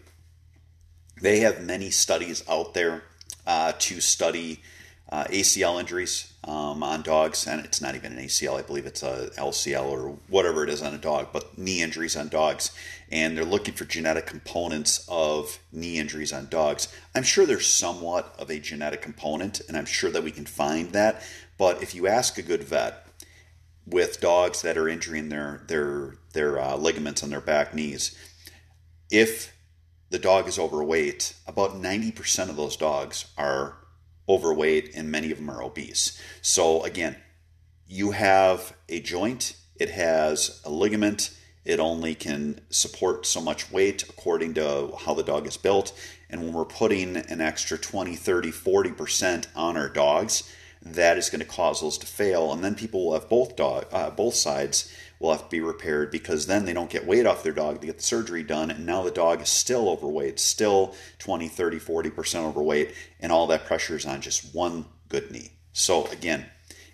They 1.21 1.39
have 1.41 1.63
many 1.63 1.91
studies 1.91 2.43
out 2.49 2.73
there 2.73 3.03
uh, 3.45 3.73
to 3.79 4.01
study 4.01 4.61
uh, 5.09 5.25
ACL 5.25 5.79
injuries 5.79 6.33
um, 6.43 6.81
on 6.81 7.01
dogs, 7.01 7.45
and 7.47 7.63
it's 7.63 7.81
not 7.81 7.95
even 7.95 8.13
an 8.13 8.25
ACL, 8.25 8.57
I 8.57 8.63
believe 8.63 8.85
it's 8.85 9.03
a 9.03 9.29
LCL 9.37 9.85
or 9.85 10.17
whatever 10.29 10.63
it 10.63 10.69
is 10.69 10.81
on 10.81 10.93
a 10.93 10.97
dog, 10.97 11.27
but 11.31 11.57
knee 11.57 11.81
injuries 11.81 12.15
on 12.15 12.27
dogs. 12.27 12.71
And 13.11 13.37
they're 13.37 13.45
looking 13.45 13.75
for 13.75 13.85
genetic 13.85 14.25
components 14.25 15.05
of 15.07 15.59
knee 15.71 15.99
injuries 15.99 16.33
on 16.33 16.47
dogs. 16.49 16.87
I'm 17.13 17.23
sure 17.23 17.45
there's 17.45 17.67
somewhat 17.67 18.33
of 18.39 18.49
a 18.49 18.59
genetic 18.59 19.01
component, 19.01 19.61
and 19.67 19.77
I'm 19.77 19.85
sure 19.85 20.09
that 20.09 20.23
we 20.23 20.31
can 20.31 20.45
find 20.45 20.91
that. 20.93 21.21
But 21.57 21.83
if 21.83 21.93
you 21.93 22.07
ask 22.07 22.37
a 22.37 22.41
good 22.41 22.63
vet 22.63 23.07
with 23.85 24.19
dogs 24.19 24.63
that 24.63 24.77
are 24.77 24.89
injuring 24.89 25.29
their 25.29 25.63
their 25.67 26.15
their 26.33 26.59
uh, 26.59 26.75
ligaments 26.75 27.23
on 27.23 27.29
their 27.29 27.41
back 27.41 27.75
knees, 27.75 28.17
if 29.11 29.55
the 30.09 30.19
dog 30.19 30.47
is 30.47 30.57
overweight, 30.57 31.35
about 31.47 31.75
90% 31.75 32.49
of 32.49 32.55
those 32.55 32.75
dogs 32.77 33.25
are 33.37 33.77
overweight 34.27 34.91
and 34.95 35.11
many 35.11 35.31
of 35.31 35.37
them 35.37 35.49
are 35.49 35.63
obese. 35.63 36.19
So 36.41 36.83
again, 36.83 37.17
you 37.87 38.11
have 38.11 38.75
a 38.89 38.99
joint, 38.99 39.55
it 39.75 39.91
has 39.91 40.61
a 40.65 40.69
ligament, 40.69 41.35
it 41.65 41.79
only 41.79 42.13
can 42.13 42.61
support 42.69 43.25
so 43.25 43.41
much 43.41 43.71
weight 43.71 44.03
according 44.03 44.53
to 44.55 44.95
how 44.99 45.13
the 45.13 45.23
dog 45.23 45.47
is 45.47 45.57
built. 45.57 45.99
And 46.29 46.43
when 46.43 46.53
we're 46.53 46.65
putting 46.65 47.17
an 47.17 47.41
extra 47.41 47.77
20, 47.77 48.15
30, 48.15 48.51
40% 48.51 49.47
on 49.55 49.75
our 49.75 49.89
dogs, 49.89 50.49
that 50.81 51.17
is 51.17 51.29
going 51.29 51.39
to 51.39 51.45
cause 51.45 51.81
those 51.81 51.97
to 51.97 52.05
fail. 52.05 52.53
And 52.53 52.63
then 52.63 52.75
people 52.75 53.05
will 53.05 53.13
have 53.13 53.27
both 53.27 53.55
dog, 53.55 53.87
uh, 53.91 54.11
both 54.11 54.35
sides 54.35 54.93
will 55.25 55.33
have 55.33 55.43
to 55.43 55.49
be 55.49 55.59
repaired 55.59 56.11
because 56.11 56.45
then 56.45 56.65
they 56.65 56.73
don't 56.73 56.89
get 56.89 57.07
weight 57.07 57.25
off 57.25 57.41
their 57.41 57.51
dog 57.51 57.81
to 57.81 57.87
get 57.87 57.97
the 57.97 58.03
surgery 58.03 58.43
done. 58.43 58.69
And 58.69 58.85
now 58.85 59.01
the 59.01 59.11
dog 59.11 59.41
is 59.41 59.49
still 59.49 59.89
overweight 59.89 60.39
still 60.39 60.95
20 61.19 61.47
30 61.47 61.79
40% 61.79 62.43
overweight 62.43 62.93
and 63.19 63.31
all 63.31 63.47
that 63.47 63.65
pressure 63.65 63.95
is 63.95 64.05
on 64.05 64.21
just 64.21 64.53
one 64.53 64.85
good 65.09 65.31
knee. 65.31 65.53
So 65.73 66.05
again 66.07 66.45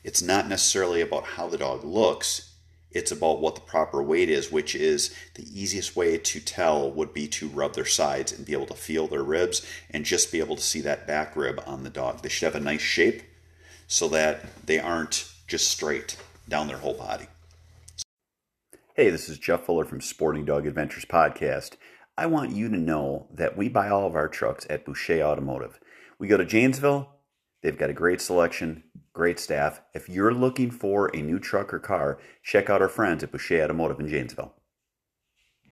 it's 0.03 0.21
not 0.21 0.47
necessarily 0.47 1.01
about 1.01 1.25
how 1.25 1.47
the 1.47 1.57
dog 1.57 1.83
looks. 1.83 2.53
It's 2.89 3.11
about 3.11 3.39
what 3.39 3.55
the 3.55 3.61
proper 3.61 4.01
weight 4.01 4.29
is 4.29 4.51
which 4.51 4.75
is 4.75 5.13
the 5.35 5.43
easiest 5.43 5.95
way 5.95 6.17
to 6.17 6.39
tell 6.39 6.89
would 6.89 7.13
be 7.13 7.27
to 7.27 7.49
rub 7.49 7.73
their 7.73 7.85
sides 7.85 8.31
and 8.31 8.45
be 8.45 8.53
able 8.53 8.65
to 8.67 8.73
feel 8.75 9.07
their 9.07 9.23
ribs 9.23 9.65
and 9.89 10.05
just 10.05 10.31
be 10.31 10.39
able 10.39 10.55
to 10.55 10.63
see 10.63 10.81
that 10.81 11.05
back 11.05 11.35
rib 11.35 11.61
on 11.65 11.83
the 11.83 11.89
dog. 11.89 12.21
They 12.21 12.29
should 12.29 12.53
have 12.53 12.61
a 12.61 12.63
nice 12.63 12.81
shape 12.81 13.23
so 13.87 14.07
that 14.07 14.65
they 14.65 14.79
aren't 14.79 15.29
just 15.47 15.69
straight 15.69 16.15
down 16.47 16.67
their 16.67 16.77
whole 16.77 16.93
body 16.93 17.27
Hey, 18.93 19.09
this 19.09 19.29
is 19.29 19.37
Jeff 19.37 19.63
Fuller 19.63 19.85
from 19.85 20.01
Sporting 20.01 20.43
Dog 20.43 20.67
Adventures 20.67 21.05
Podcast. 21.05 21.77
I 22.17 22.25
want 22.25 22.51
you 22.51 22.67
to 22.67 22.75
know 22.75 23.27
that 23.33 23.55
we 23.55 23.69
buy 23.69 23.87
all 23.87 24.05
of 24.05 24.17
our 24.17 24.27
trucks 24.27 24.67
at 24.69 24.83
Boucher 24.83 25.21
Automotive. 25.21 25.79
We 26.19 26.27
go 26.27 26.35
to 26.35 26.43
Janesville, 26.43 27.07
they've 27.61 27.77
got 27.77 27.89
a 27.89 27.93
great 27.93 28.19
selection, 28.19 28.83
great 29.13 29.39
staff. 29.39 29.81
If 29.93 30.09
you're 30.09 30.33
looking 30.33 30.71
for 30.71 31.07
a 31.15 31.21
new 31.21 31.39
truck 31.39 31.73
or 31.73 31.79
car, 31.79 32.19
check 32.43 32.69
out 32.69 32.81
our 32.81 32.89
friends 32.89 33.23
at 33.23 33.31
Boucher 33.31 33.63
Automotive 33.63 34.01
in 34.01 34.09
Janesville. 34.09 34.53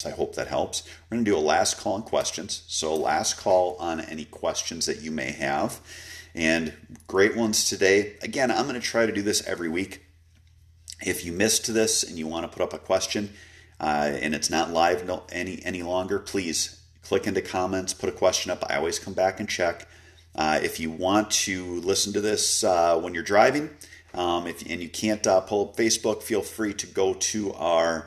I 0.05 0.11
hope 0.11 0.35
that 0.35 0.48
helps. 0.48 0.83
We're 1.09 1.16
going 1.16 1.24
to 1.24 1.31
do 1.31 1.38
a 1.38 1.40
last 1.40 1.79
call 1.79 1.94
on 1.94 2.02
questions. 2.02 2.64
So, 2.66 2.94
last 2.94 3.38
call 3.38 3.76
on 3.76 3.98
any 3.98 4.26
questions 4.26 4.85
that 4.85 5.00
you 5.00 5.11
may 5.11 5.31
have. 5.31 5.81
And 6.35 6.74
great 7.07 7.35
ones 7.35 7.66
today. 7.66 8.18
Again, 8.20 8.50
I'm 8.50 8.68
going 8.68 8.79
to 8.79 8.87
try 8.87 9.07
to 9.07 9.12
do 9.12 9.22
this 9.22 9.42
every 9.46 9.70
week. 9.70 10.06
If 11.04 11.24
you 11.24 11.32
missed 11.32 11.72
this 11.72 12.02
and 12.02 12.18
you 12.18 12.26
want 12.26 12.50
to 12.50 12.56
put 12.56 12.62
up 12.62 12.72
a 12.72 12.78
question 12.78 13.32
uh, 13.80 14.11
and 14.20 14.35
it's 14.35 14.50
not 14.50 14.70
live 14.70 15.06
no, 15.06 15.24
any 15.30 15.62
any 15.64 15.82
longer, 15.82 16.18
please 16.18 16.80
click 17.02 17.26
into 17.26 17.42
comments, 17.42 17.94
put 17.94 18.09
a 18.09 18.12
question 18.12 18.50
up. 18.50 18.64
I 18.68 18.76
always 18.76 18.98
come 18.98 19.14
back 19.14 19.38
and 19.40 19.48
check. 19.48 19.87
Uh, 20.35 20.61
if 20.62 20.80
you 20.80 20.90
want 20.90 21.30
to 21.30 21.80
listen 21.80 22.12
to 22.12 22.20
this 22.20 22.62
uh, 22.64 22.98
when 22.98 23.14
you're 23.14 23.22
driving, 23.22 23.70
um, 24.12 24.46
if, 24.46 24.62
and 24.62 24.82
you 24.82 24.88
can't 24.88 25.26
uh, 25.26 25.40
pull 25.40 25.68
up 25.68 25.76
Facebook, 25.76 26.22
feel 26.22 26.42
free 26.42 26.74
to 26.74 26.87
go 26.87 27.14
to 27.14 27.52
our 27.54 28.06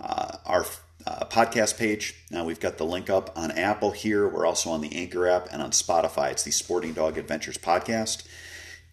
uh, 0.00 0.36
our 0.46 0.64
uh, 1.06 1.24
podcast 1.26 1.78
page. 1.78 2.14
Now 2.30 2.44
we've 2.44 2.60
got 2.60 2.78
the 2.78 2.84
link 2.84 3.10
up 3.10 3.36
on 3.36 3.50
Apple 3.50 3.90
here. 3.90 4.28
We're 4.28 4.46
also 4.46 4.70
on 4.70 4.80
the 4.80 4.94
Anchor 4.94 5.26
app 5.26 5.48
and 5.52 5.62
on 5.62 5.70
Spotify. 5.70 6.30
It's 6.30 6.44
the 6.44 6.50
Sporting 6.50 6.92
Dog 6.92 7.18
Adventures 7.18 7.58
podcast. 7.58 8.24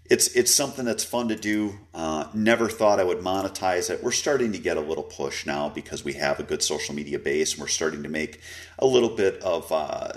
It's 0.09 0.27
it's 0.35 0.53
something 0.53 0.85
that's 0.85 1.03
fun 1.03 1.29
to 1.29 1.35
do. 1.35 1.79
Uh, 1.93 2.27
never 2.33 2.69
thought 2.69 2.99
I 2.99 3.03
would 3.03 3.19
monetize 3.19 3.89
it. 3.89 4.03
We're 4.03 4.11
starting 4.11 4.51
to 4.51 4.59
get 4.59 4.77
a 4.77 4.81
little 4.81 5.03
push 5.03 5.45
now 5.45 5.69
because 5.69 6.05
we 6.05 6.13
have 6.13 6.39
a 6.39 6.43
good 6.43 6.61
social 6.61 6.93
media 6.93 7.17
base, 7.17 7.53
and 7.53 7.61
we're 7.61 7.67
starting 7.67 8.03
to 8.03 8.09
make 8.09 8.39
a 8.77 8.85
little 8.85 9.09
bit 9.09 9.41
of 9.41 9.71
uh, 9.71 10.13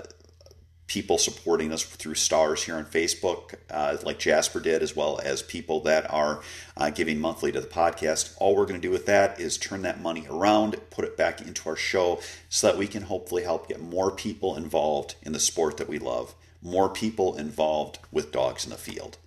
people 0.85 1.17
supporting 1.17 1.71
us 1.71 1.83
through 1.83 2.15
stars 2.15 2.63
here 2.63 2.75
on 2.75 2.85
Facebook, 2.85 3.55
uh, 3.69 3.97
like 4.03 4.19
Jasper 4.19 4.59
did, 4.59 4.81
as 4.83 4.95
well 4.95 5.19
as 5.23 5.41
people 5.41 5.79
that 5.81 6.11
are 6.11 6.41
uh, 6.77 6.89
giving 6.89 7.19
monthly 7.19 7.51
to 7.51 7.61
the 7.61 7.67
podcast. 7.67 8.35
All 8.37 8.55
we're 8.55 8.65
going 8.65 8.81
to 8.81 8.87
do 8.87 8.91
with 8.91 9.05
that 9.05 9.39
is 9.39 9.57
turn 9.57 9.83
that 9.83 10.01
money 10.01 10.27
around, 10.29 10.77
put 10.89 11.05
it 11.05 11.15
back 11.15 11.41
into 11.41 11.69
our 11.69 11.75
show, 11.75 12.19
so 12.49 12.67
that 12.67 12.77
we 12.77 12.87
can 12.87 13.03
hopefully 13.03 13.43
help 13.43 13.67
get 13.67 13.79
more 13.79 14.11
people 14.11 14.55
involved 14.55 15.15
in 15.21 15.31
the 15.31 15.39
sport 15.39 15.77
that 15.77 15.89
we 15.89 15.99
love, 15.99 16.33
more 16.61 16.89
people 16.89 17.35
involved 17.35 17.99
with 18.11 18.31
dogs 18.31 18.65
in 18.65 18.71
the 18.71 18.77
field. 18.77 19.17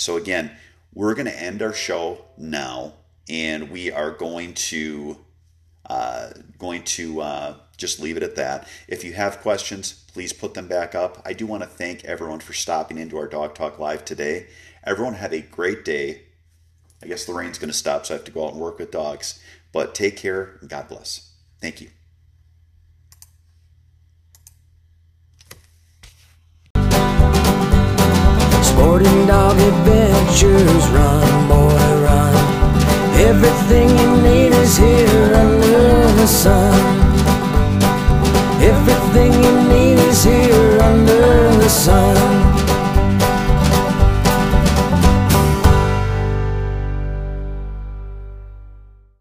So, 0.00 0.16
again, 0.16 0.52
we're 0.94 1.14
going 1.14 1.26
to 1.26 1.42
end 1.42 1.60
our 1.60 1.74
show 1.74 2.24
now, 2.38 2.94
and 3.28 3.70
we 3.70 3.92
are 3.92 4.10
going 4.10 4.54
to 4.54 5.18
uh, 5.84 6.30
going 6.58 6.84
to 6.84 7.20
uh, 7.20 7.54
just 7.76 8.00
leave 8.00 8.16
it 8.16 8.22
at 8.22 8.36
that. 8.36 8.66
If 8.88 9.04
you 9.04 9.12
have 9.12 9.40
questions, 9.40 10.04
please 10.12 10.32
put 10.32 10.54
them 10.54 10.68
back 10.68 10.94
up. 10.94 11.20
I 11.26 11.34
do 11.34 11.46
want 11.46 11.64
to 11.64 11.68
thank 11.68 12.04
everyone 12.06 12.40
for 12.40 12.54
stopping 12.54 12.96
into 12.96 13.18
our 13.18 13.26
Dog 13.26 13.54
Talk 13.54 13.78
Live 13.78 14.06
today. 14.06 14.46
Everyone 14.84 15.14
have 15.14 15.34
a 15.34 15.42
great 15.42 15.84
day. 15.84 16.22
I 17.02 17.06
guess 17.06 17.26
the 17.26 17.34
rain's 17.34 17.58
going 17.58 17.70
to 17.70 17.76
stop, 17.76 18.06
so 18.06 18.14
I 18.14 18.16
have 18.16 18.24
to 18.24 18.32
go 18.32 18.46
out 18.46 18.52
and 18.52 18.60
work 18.60 18.78
with 18.78 18.90
dogs. 18.90 19.38
But 19.70 19.94
take 19.94 20.16
care 20.16 20.56
and 20.62 20.70
God 20.70 20.88
bless. 20.88 21.30
Thank 21.60 21.82
you. 21.82 21.90
Sporting 28.90 29.26
Dog 29.28 29.56
Adventures, 29.56 30.88
run, 30.88 31.48
boy, 31.48 32.02
run. 32.02 32.34
Everything 33.20 33.88
you 33.88 34.16
need 34.20 34.52
is 34.52 34.76
here 34.76 35.32
under 35.32 36.12
the 36.16 36.26
sun. 36.26 36.99